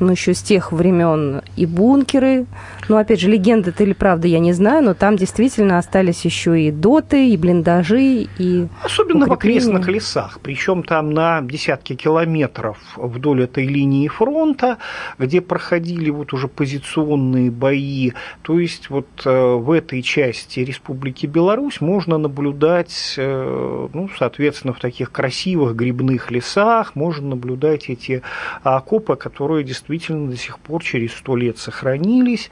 ну, 0.00 0.12
еще 0.12 0.34
с 0.34 0.42
тех 0.42 0.72
времен 0.72 1.42
и 1.56 1.66
бункеры. 1.66 2.46
Ну, 2.88 2.96
опять 2.96 3.20
же, 3.20 3.28
легенда 3.28 3.70
это 3.70 3.82
или 3.82 3.92
правда, 3.92 4.28
я 4.28 4.38
не 4.38 4.52
знаю, 4.52 4.84
но 4.84 4.94
там 4.94 5.16
действительно 5.16 5.78
остались 5.78 6.24
еще 6.24 6.60
и 6.60 6.70
доты, 6.70 7.30
и 7.30 7.36
блиндажи, 7.36 8.28
и 8.38 8.68
Особенно 8.82 9.26
укрепления. 9.26 9.60
в 9.60 9.68
окрестных 9.68 9.88
лесах, 9.88 10.38
причем 10.42 10.82
там 10.82 11.12
на 11.12 11.40
десятки 11.42 11.94
километров 11.94 12.78
вдоль 12.96 13.42
этой 13.44 13.66
линии 13.66 14.08
фронта, 14.08 14.78
где 15.18 15.40
проходили 15.40 16.10
вот 16.10 16.32
уже 16.32 16.48
позиционные 16.48 17.50
бои. 17.50 18.12
То 18.42 18.58
есть 18.58 18.90
вот 18.90 19.08
э, 19.24 19.54
в 19.54 19.70
этой 19.70 20.02
части 20.02 20.60
Республики 20.60 21.26
Беларусь 21.26 21.80
можно 21.80 22.18
наблюдать, 22.18 23.14
э, 23.16 23.88
ну, 23.92 24.08
соответственно, 24.18 24.72
в 24.72 24.80
таких 24.80 25.10
красивых 25.10 25.74
грибных 25.74 26.30
лесах 26.30 26.94
можно 26.94 27.28
наблюдать 27.28 27.88
эти 27.88 28.22
окопы, 28.62 29.16
которые 29.16 29.64
действительно 29.64 29.87
действительно 29.88 30.30
до 30.30 30.36
сих 30.36 30.58
пор 30.58 30.82
через 30.82 31.12
сто 31.12 31.36
лет 31.36 31.58
сохранились. 31.58 32.50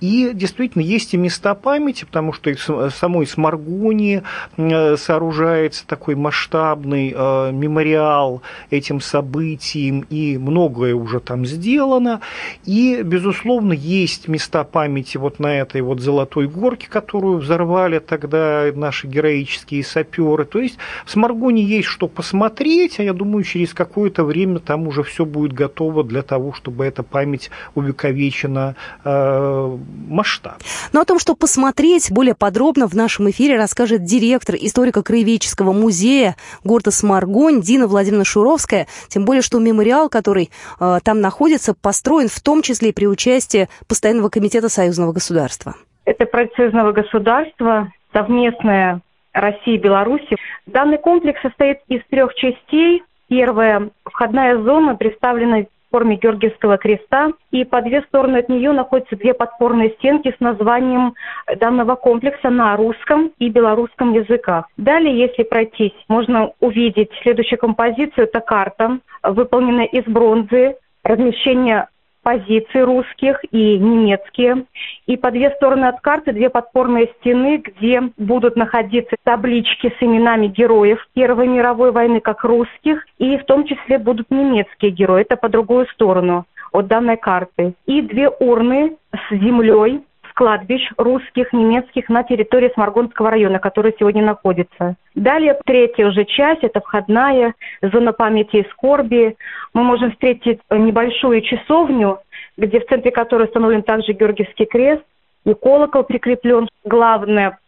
И 0.00 0.30
действительно 0.32 0.82
есть 0.82 1.14
и 1.14 1.16
места 1.16 1.54
памяти, 1.54 2.04
потому 2.04 2.32
что 2.32 2.50
в 2.50 2.90
самой 2.90 3.26
Сморгонии 3.26 4.22
э, 4.56 4.96
сооружается 4.96 5.86
такой 5.86 6.14
масштабный 6.14 7.12
э, 7.14 7.52
мемориал 7.52 8.42
этим 8.70 9.00
событиям, 9.00 10.06
и 10.10 10.38
многое 10.38 10.94
уже 10.94 11.20
там 11.20 11.44
сделано. 11.46 12.20
И, 12.64 13.02
безусловно, 13.02 13.72
есть 13.72 14.28
места 14.28 14.64
памяти 14.64 15.18
вот 15.18 15.38
на 15.38 15.58
этой 15.58 15.82
вот 15.82 16.00
Золотой 16.00 16.48
горке, 16.48 16.88
которую 16.88 17.38
взорвали 17.38 17.98
тогда 17.98 18.66
наши 18.74 19.06
героические 19.06 19.84
саперы. 19.84 20.44
То 20.44 20.60
есть 20.60 20.78
в 21.04 21.10
Сморгоне 21.10 21.62
есть 21.62 21.88
что 21.88 22.08
посмотреть, 22.08 22.98
а 23.00 23.02
я 23.02 23.12
думаю, 23.12 23.44
через 23.44 23.74
какое-то 23.74 24.24
время 24.24 24.58
там 24.58 24.86
уже 24.86 25.02
все 25.02 25.24
будет 25.24 25.52
готово 25.52 26.04
для 26.04 26.22
того, 26.22 26.52
чтобы 26.52 26.77
чтобы 26.78 26.86
эта 26.86 27.02
память 27.02 27.50
увековечена 27.74 28.76
э, 29.04 29.76
масштаб. 30.08 30.58
Но 30.92 31.00
о 31.00 31.04
том, 31.04 31.18
что 31.18 31.34
посмотреть 31.34 32.12
более 32.12 32.36
подробно 32.36 32.86
в 32.86 32.94
нашем 32.94 33.28
эфире 33.30 33.56
расскажет 33.56 34.04
директор 34.04 34.54
историко-краеведческого 34.54 35.72
музея 35.72 36.36
города 36.62 36.92
Сморгонь 36.92 37.60
Дина 37.60 37.88
Владимировна 37.88 38.24
Шуровская. 38.24 38.86
Тем 39.08 39.24
более, 39.24 39.42
что 39.42 39.58
мемориал, 39.58 40.08
который 40.08 40.50
э, 40.78 40.98
там 41.02 41.20
находится, 41.20 41.74
построен 41.74 42.28
в 42.28 42.40
том 42.40 42.62
числе 42.62 42.90
и 42.90 42.92
при 42.92 43.06
участии 43.06 43.68
Постоянного 43.88 44.28
комитета 44.28 44.68
союзного 44.68 45.12
государства. 45.12 45.74
Это 46.04 46.26
проект 46.26 46.54
союзного 46.54 46.92
государства, 46.92 47.90
совместная 48.12 49.00
России 49.32 49.74
и 49.74 49.78
Беларуси. 49.78 50.36
Данный 50.66 50.98
комплекс 50.98 51.40
состоит 51.42 51.78
из 51.88 52.02
трех 52.08 52.34
частей. 52.34 53.02
Первая– 53.28 53.90
входная 54.04 54.56
зона, 54.62 54.94
представлена 54.94 55.66
в 55.88 55.96
форме 55.96 56.16
Георгиевского 56.16 56.76
креста, 56.76 57.32
и 57.50 57.64
по 57.64 57.80
две 57.82 58.02
стороны 58.02 58.38
от 58.38 58.48
нее 58.48 58.72
находятся 58.72 59.16
две 59.16 59.34
подпорные 59.34 59.90
стенки 59.92 60.34
с 60.36 60.40
названием 60.40 61.14
данного 61.56 61.94
комплекса 61.96 62.50
на 62.50 62.76
русском 62.76 63.32
и 63.38 63.48
белорусском 63.48 64.12
языках. 64.12 64.66
Далее, 64.76 65.18
если 65.18 65.42
пройтись, 65.42 65.94
можно 66.08 66.52
увидеть 66.60 67.10
следующую 67.22 67.58
композицию. 67.58 68.24
Это 68.24 68.40
карта, 68.40 68.98
выполненная 69.22 69.86
из 69.86 70.04
бронзы, 70.04 70.76
размещение 71.04 71.88
позиции 72.28 72.80
русских 72.80 73.40
и 73.52 73.78
немецкие. 73.78 74.66
И 75.06 75.16
по 75.16 75.30
две 75.30 75.50
стороны 75.52 75.86
от 75.86 76.02
карты 76.02 76.32
две 76.32 76.50
подпорные 76.50 77.08
стены, 77.18 77.56
где 77.56 78.02
будут 78.18 78.54
находиться 78.54 79.16
таблички 79.24 79.90
с 79.98 80.02
именами 80.02 80.48
героев 80.48 80.98
Первой 81.14 81.48
мировой 81.48 81.90
войны, 81.90 82.20
как 82.20 82.44
русских, 82.44 83.06
и 83.16 83.38
в 83.38 83.46
том 83.46 83.64
числе 83.64 83.96
будут 83.96 84.30
немецкие 84.30 84.90
герои. 84.90 85.22
Это 85.22 85.36
по 85.36 85.48
другую 85.48 85.86
сторону 85.86 86.44
от 86.70 86.86
данной 86.86 87.16
карты. 87.16 87.72
И 87.86 88.02
две 88.02 88.28
урны 88.28 88.98
с 89.10 89.34
землей, 89.34 90.02
кладбищ 90.38 90.88
русских, 90.96 91.52
немецких 91.52 92.08
на 92.08 92.22
территории 92.22 92.70
Сморгонского 92.72 93.28
района, 93.28 93.58
который 93.58 93.92
сегодня 93.98 94.22
находится. 94.24 94.94
Далее 95.16 95.58
третья 95.66 96.06
уже 96.06 96.24
часть, 96.26 96.62
это 96.62 96.80
входная 96.80 97.54
зона 97.82 98.12
памяти 98.12 98.58
и 98.58 98.68
скорби. 98.70 99.36
Мы 99.74 99.82
можем 99.82 100.12
встретить 100.12 100.60
небольшую 100.70 101.40
часовню, 101.40 102.20
где 102.56 102.78
в 102.78 102.86
центре 102.86 103.10
которой 103.10 103.46
установлен 103.46 103.82
также 103.82 104.12
Георгиевский 104.12 104.66
крест 104.66 105.02
и 105.44 105.54
колокол 105.54 106.04
прикреплен. 106.04 106.68
Главная 106.84 107.58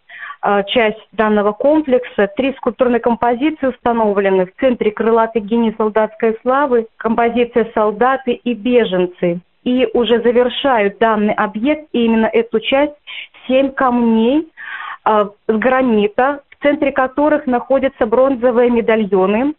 э, 0.40 0.62
часть 0.68 1.04
данного 1.10 1.50
комплекса. 1.50 2.28
Три 2.36 2.52
скульптурные 2.52 3.00
композиции 3.00 3.66
установлены. 3.66 4.46
В 4.46 4.60
центре 4.60 4.92
крылатый 4.92 5.42
гений 5.42 5.74
солдатской 5.76 6.38
славы, 6.42 6.86
композиция 6.98 7.68
«Солдаты 7.74 8.34
и 8.34 8.54
беженцы» 8.54 9.40
и 9.64 9.88
уже 9.92 10.22
завершают 10.22 10.98
данный 10.98 11.34
объект, 11.34 11.88
и 11.92 12.04
именно 12.04 12.26
эту 12.26 12.60
часть, 12.60 12.94
семь 13.46 13.70
камней 13.70 14.48
э, 15.06 15.28
с 15.48 15.52
гранита, 15.52 16.42
в 16.50 16.62
центре 16.62 16.92
которых 16.92 17.46
находятся 17.46 18.06
бронзовые 18.06 18.70
медальоны 18.70 19.54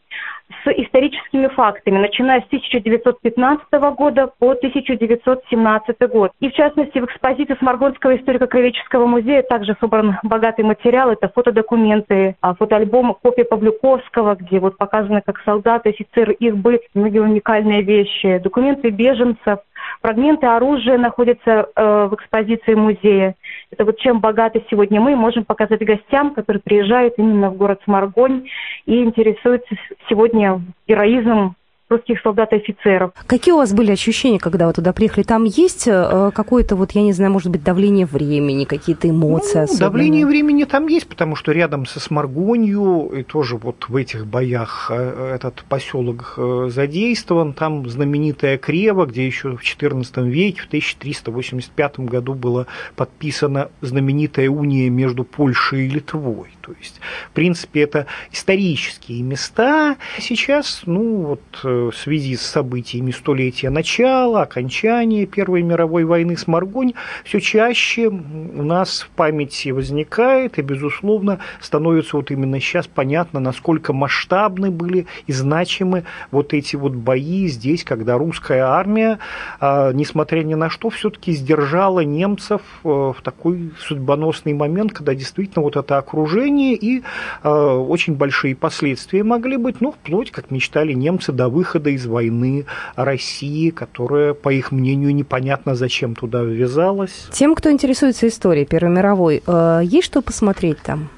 с 0.64 0.72
историческими 0.72 1.48
фактами, 1.48 1.98
начиная 1.98 2.42
с 2.42 2.46
1915 2.46 3.66
года 3.96 4.32
по 4.40 4.52
1917 4.52 6.10
год. 6.10 6.32
И 6.40 6.50
в 6.50 6.54
частности 6.54 7.00
в 7.00 7.06
экспозиции 7.06 7.56
Сморгонского 7.60 8.16
историко-краеведческого 8.16 9.06
музея 9.06 9.44
также 9.44 9.76
собран 9.80 10.18
богатый 10.24 10.64
материал. 10.64 11.12
Это 11.12 11.30
фотодокументы, 11.30 12.36
а, 12.42 12.54
фотоальбомы, 12.56 13.16
копии 13.16 13.44
Павлюковского, 13.44 14.36
где 14.36 14.60
вот 14.60 14.78
показаны 14.78 15.22
как 15.26 15.40
солдаты, 15.44 15.90
офицеры, 15.90 16.34
их 16.34 16.58
быт, 16.58 16.82
многие 16.94 17.20
уникальные 17.20 17.82
вещи, 17.82 18.40
документы 18.40 18.90
беженцев, 18.90 19.60
Фрагменты 20.02 20.48
оружия 20.48 20.98
находятся 20.98 21.70
э, 21.76 22.08
в 22.10 22.16
экспозиции 22.16 22.74
музея. 22.74 23.36
Это 23.70 23.86
вот 23.86 24.00
чем 24.00 24.20
богаты 24.20 24.64
сегодня 24.70 25.00
мы 25.00 25.16
можем 25.16 25.46
показать 25.46 25.86
гостям, 25.86 26.34
которые 26.34 26.62
приезжают 26.62 27.16
именно 27.18 27.50
в 27.52 27.58
город 27.58 27.82
Сморгонь 27.86 28.48
и 28.86 29.04
интересуются 29.04 29.76
сегодня 30.10 30.40
героизмом 30.88 31.56
русских 31.91 32.19
солдат 32.21 32.51
и 32.54 32.56
офицеров. 32.56 33.12
Какие 33.27 33.54
у 33.54 33.58
вас 33.58 33.73
были 33.73 33.91
ощущения, 33.91 34.39
когда 34.39 34.67
вы 34.67 34.73
туда 34.73 34.93
приехали? 34.93 35.23
Там 35.23 35.43
есть 35.43 35.88
э, 35.88 36.32
какое-то, 36.34 36.75
вот, 36.75 36.91
я 36.91 37.01
не 37.01 37.13
знаю, 37.13 37.32
может 37.32 37.51
быть, 37.51 37.63
давление 37.63 38.06
времени, 38.06 38.63
какие-то 38.63 39.10
эмоции 39.10 39.60
ну, 39.60 39.63
особенные? 39.63 39.89
Давление 39.89 40.25
времени 40.25 40.63
там 40.63 40.88
есть, 40.88 41.08
потому 41.08 41.36
что 41.36 41.51
рядом 41.51 41.86
со 41.86 41.99
Сморгонью, 41.99 43.12
и 43.13 43.23
тоже 43.23 43.58
вот 43.58 43.89
в 43.89 43.95
этих 43.95 44.25
боях 44.25 44.89
э, 44.89 45.36
этот 45.36 45.63
поселок 45.67 46.36
э, 46.38 46.69
задействован, 46.69 47.54
там 47.54 47.88
знаменитая 47.88 48.58
Крева, 48.58 49.06
где 49.06 49.25
еще 49.25 49.56
в 49.58 49.62
XIV 49.62 50.27
веке, 50.30 50.62
в 50.62 50.67
1385 50.67 51.99
году 51.99 52.34
была 52.34 52.67
подписана 52.95 53.69
знаменитая 53.82 54.49
уния 54.49 54.89
между 54.89 55.23
Польшей 55.23 55.88
и 55.88 55.89
Литвой. 55.89 56.49
То 56.62 56.73
есть, 56.80 57.01
в 57.30 57.34
принципе, 57.34 57.82
это 57.82 58.06
исторические 58.32 59.23
места. 59.23 59.97
Сейчас, 60.19 60.84
ну, 60.86 61.15
вот 61.23 61.41
в 61.89 61.96
связи 61.96 62.36
с 62.36 62.41
событиями 62.41 63.12
столетия 63.12 63.70
начала, 63.70 64.44
окончания 64.44 65.26
Первой 65.26 65.62
мировой 65.63 66.04
войны 66.04 66.38
с 66.38 66.48
Маргонь, 66.48 66.94
все 67.24 67.39
чаще 67.39 68.08
у 68.08 68.63
нас 68.63 69.02
в 69.02 69.10
памяти 69.10 69.70
возникает 69.70 70.60
и, 70.60 70.62
безусловно, 70.62 71.39
становится 71.60 72.17
вот 72.17 72.32
именно 72.32 72.60
сейчас 72.60 72.88
понятно, 72.88 73.39
насколько 73.39 73.94
масштабны 73.94 74.72
были 74.72 75.08
и 75.28 75.34
значимы 75.34 76.04
вот 76.32 76.54
эти 76.54 76.76
вот 76.76 76.94
бои 76.94 77.48
здесь, 77.48 77.84
когда 77.84 78.17
русская 78.17 78.62
армия, 78.62 79.20
а, 79.60 79.91
несмотря 79.94 80.44
ни 80.44 80.54
на 80.54 80.70
что, 80.70 80.89
все-таки 80.89 81.32
сдержала 81.32 82.02
немцев 82.02 82.62
э, 82.84 82.88
в 82.88 83.17
такой 83.24 83.72
судьбоносный 83.80 84.54
момент, 84.54 84.94
когда 84.94 85.15
действительно 85.15 85.63
вот 85.63 85.78
это 85.78 85.98
окружение 85.98 86.76
и 86.76 87.02
э, 87.44 87.50
очень 87.50 88.15
большие 88.15 88.56
последствия 88.56 89.24
могли 89.24 89.58
быть, 89.58 89.82
ну, 89.82 89.91
вплоть, 89.91 90.32
как 90.32 90.52
мечтали 90.52 90.94
немцы, 90.94 91.32
до 91.32 91.50
выхода 91.50 91.70
выхода 91.71 91.89
из 91.89 92.05
войны 92.05 92.65
России, 92.95 93.69
которая, 93.69 94.34
по 94.34 94.49
их 94.49 94.71
мнению, 94.71 95.15
непонятно 95.15 95.75
зачем 95.75 96.15
туда 96.15 96.41
ввязалась. 96.41 97.27
Тем, 97.31 97.55
кто 97.55 97.71
интересуется 97.71 98.27
историей 98.27 98.65
Первой 98.65 98.91
мировой, 98.91 99.41
э, 99.45 99.81
есть 99.84 100.07
что 100.07 100.21
посмотреть 100.21 100.79
там? 100.79 101.10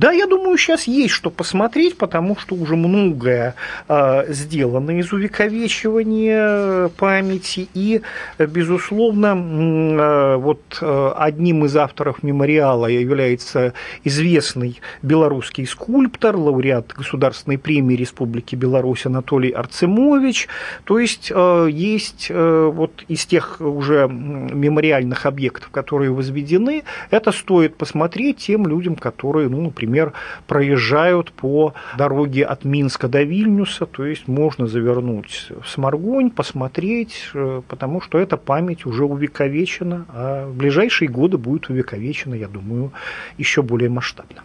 Да, 0.00 0.12
я 0.12 0.26
думаю, 0.26 0.56
сейчас 0.56 0.84
есть 0.84 1.12
что 1.12 1.28
посмотреть, 1.28 1.98
потому 1.98 2.34
что 2.34 2.54
уже 2.54 2.74
многое 2.74 3.54
э, 3.86 4.32
сделано 4.32 4.98
из 4.98 5.12
увековечивания 5.12 6.88
памяти. 6.88 7.68
И, 7.74 8.00
безусловно, 8.38 9.36
э, 9.36 10.36
вот 10.36 10.78
э, 10.80 11.12
одним 11.18 11.66
из 11.66 11.76
авторов 11.76 12.22
мемориала 12.22 12.86
является 12.86 13.74
известный 14.02 14.80
белорусский 15.02 15.66
скульптор, 15.66 16.34
лауреат 16.34 16.94
Государственной 16.96 17.58
премии 17.58 17.94
Республики 17.94 18.56
Беларусь 18.56 19.04
Анатолий 19.04 19.50
Арцемович. 19.50 20.48
То 20.84 20.98
есть 20.98 21.30
э, 21.30 21.68
есть 21.70 22.28
э, 22.30 22.70
вот 22.72 23.04
из 23.06 23.26
тех 23.26 23.60
уже 23.60 24.08
мемориальных 24.08 25.26
объектов, 25.26 25.68
которые 25.68 26.10
возведены, 26.10 26.84
это 27.10 27.32
стоит 27.32 27.76
посмотреть 27.76 28.38
тем 28.38 28.66
людям, 28.66 28.96
которые, 28.96 29.50
ну, 29.50 29.60
например, 29.60 29.89
например, 29.90 30.12
проезжают 30.46 31.32
по 31.32 31.74
дороге 31.98 32.44
от 32.44 32.64
Минска 32.64 33.08
до 33.08 33.22
Вильнюса, 33.22 33.86
то 33.86 34.04
есть 34.04 34.28
можно 34.28 34.66
завернуть 34.66 35.48
в 35.62 35.68
Сморгонь, 35.68 36.30
посмотреть, 36.30 37.30
э, 37.34 37.62
потому 37.68 38.00
что 38.00 38.18
эта 38.18 38.36
память 38.36 38.86
уже 38.86 39.04
увековечена, 39.04 40.06
а 40.08 40.46
в 40.46 40.54
ближайшие 40.54 41.08
годы 41.08 41.38
будет 41.38 41.68
увековечена, 41.68 42.34
я 42.34 42.48
думаю, 42.48 42.92
еще 43.38 43.62
более 43.62 43.90
масштабно. 43.90 44.42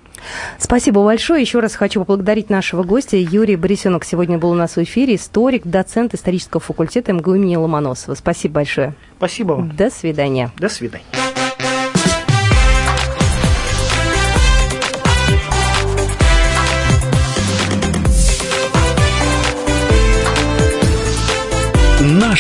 Спасибо 0.58 1.04
большое. 1.04 1.42
Еще 1.42 1.60
раз 1.60 1.76
хочу 1.76 2.00
поблагодарить 2.00 2.50
нашего 2.50 2.84
гостя. 2.84 3.18
Юрий 3.18 3.58
Борисенок 3.58 4.06
сегодня 4.06 4.38
был 4.38 4.52
у 4.52 4.56
нас 4.56 4.76
в 4.76 4.84
эфире. 4.84 5.16
Историк, 5.16 5.68
доцент 5.68 6.14
исторического 6.14 6.62
факультета 6.62 7.14
МГУ 7.14 7.36
имени 7.36 7.58
Ломоносова. 7.58 8.16
Спасибо 8.16 8.56
большое. 8.56 8.96
Спасибо 9.18 9.54
вам. 9.54 9.76
До 9.76 9.90
свидания. 9.90 10.52
До 10.58 10.70
свидания. 10.70 11.04